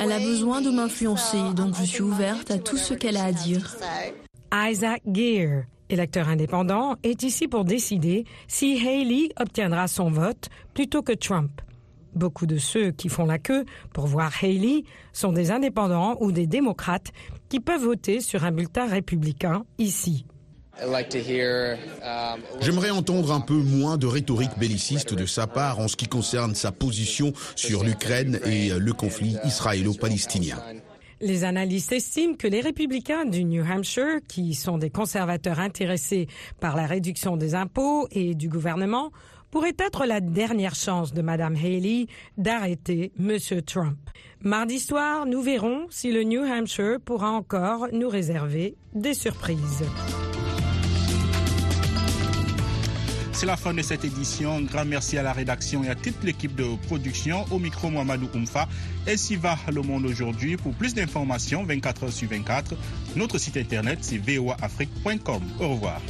Elle 0.00 0.12
a 0.12 0.18
besoin 0.18 0.62
de 0.62 0.70
m'influencer, 0.70 1.38
donc 1.54 1.74
je 1.74 1.84
suis 1.84 2.02
ouverte 2.02 2.50
à 2.50 2.58
tout 2.58 2.76
ce 2.76 2.94
qu'elle 2.94 3.16
a 3.16 3.24
à 3.24 3.32
dire. 3.32 3.76
Isaac 4.52 5.02
Gear, 5.06 5.64
électeur 5.90 6.28
indépendant, 6.28 6.96
est 7.02 7.22
ici 7.22 7.48
pour 7.48 7.64
décider 7.64 8.24
si 8.46 8.78
Haley 8.78 9.30
obtiendra 9.38 9.88
son 9.88 10.10
vote 10.10 10.48
plutôt 10.74 11.02
que 11.02 11.12
Trump. 11.12 11.60
Beaucoup 12.14 12.46
de 12.46 12.56
ceux 12.56 12.92
qui 12.92 13.08
font 13.08 13.26
la 13.26 13.38
queue 13.38 13.64
pour 13.92 14.06
voir 14.06 14.32
Haley 14.40 14.84
sont 15.12 15.32
des 15.32 15.50
indépendants 15.50 16.16
ou 16.20 16.32
des 16.32 16.46
démocrates 16.46 17.12
qui 17.48 17.60
peuvent 17.60 17.82
voter 17.82 18.20
sur 18.20 18.44
un 18.44 18.52
bulletin 18.52 18.86
républicain 18.86 19.64
ici. 19.78 20.24
J'aimerais 22.60 22.90
entendre 22.90 23.32
un 23.32 23.40
peu 23.40 23.54
moins 23.54 23.96
de 23.96 24.06
rhétorique 24.06 24.58
belliciste 24.58 25.14
de 25.14 25.26
sa 25.26 25.46
part 25.46 25.80
en 25.80 25.88
ce 25.88 25.96
qui 25.96 26.06
concerne 26.06 26.54
sa 26.54 26.72
position 26.72 27.32
sur 27.54 27.82
l'Ukraine 27.82 28.40
et 28.44 28.70
le 28.70 28.92
conflit 28.92 29.36
israélo-palestinien. 29.44 30.58
Les 31.22 31.44
analystes 31.44 31.92
estiment 31.92 32.34
que 32.34 32.46
les 32.46 32.60
républicains 32.60 33.24
du 33.24 33.44
New 33.44 33.64
Hampshire, 33.64 34.20
qui 34.28 34.52
sont 34.52 34.76
des 34.76 34.90
conservateurs 34.90 35.60
intéressés 35.60 36.26
par 36.60 36.76
la 36.76 36.86
réduction 36.86 37.38
des 37.38 37.54
impôts 37.54 38.06
et 38.10 38.34
du 38.34 38.50
gouvernement, 38.50 39.12
pourrait 39.50 39.76
être 39.78 40.04
la 40.04 40.20
dernière 40.20 40.74
chance 40.74 41.14
de 41.14 41.22
Mme 41.22 41.56
Haley 41.56 42.06
d'arrêter 42.36 43.12
M. 43.18 43.38
Trump. 43.64 43.96
Mardi 44.42 44.78
soir, 44.78 45.24
nous 45.24 45.40
verrons 45.40 45.86
si 45.88 46.12
le 46.12 46.22
New 46.22 46.42
Hampshire 46.42 46.98
pourra 47.02 47.30
encore 47.30 47.88
nous 47.92 48.10
réserver 48.10 48.76
des 48.94 49.14
surprises. 49.14 49.84
C'est 53.36 53.44
la 53.44 53.58
fin 53.58 53.74
de 53.74 53.82
cette 53.82 54.02
édition. 54.02 54.62
Grand 54.62 54.86
merci 54.86 55.18
à 55.18 55.22
la 55.22 55.34
rédaction 55.34 55.84
et 55.84 55.90
à 55.90 55.94
toute 55.94 56.24
l'équipe 56.24 56.54
de 56.54 56.74
production. 56.86 57.44
Au 57.50 57.58
micro, 57.58 57.90
Mohamedou 57.90 58.30
Oumfa. 58.34 58.66
Ainsi 59.06 59.36
va 59.36 59.58
le 59.70 59.82
monde 59.82 60.06
aujourd'hui. 60.06 60.56
Pour 60.56 60.72
plus 60.72 60.94
d'informations, 60.94 61.62
24 61.62 62.06
h 62.06 62.10
sur 62.12 62.30
24, 62.30 62.74
notre 63.14 63.36
site 63.36 63.58
internet 63.58 63.98
c'est 64.00 64.16
voaafrique.com. 64.16 65.42
Au 65.60 65.68
revoir. 65.68 66.00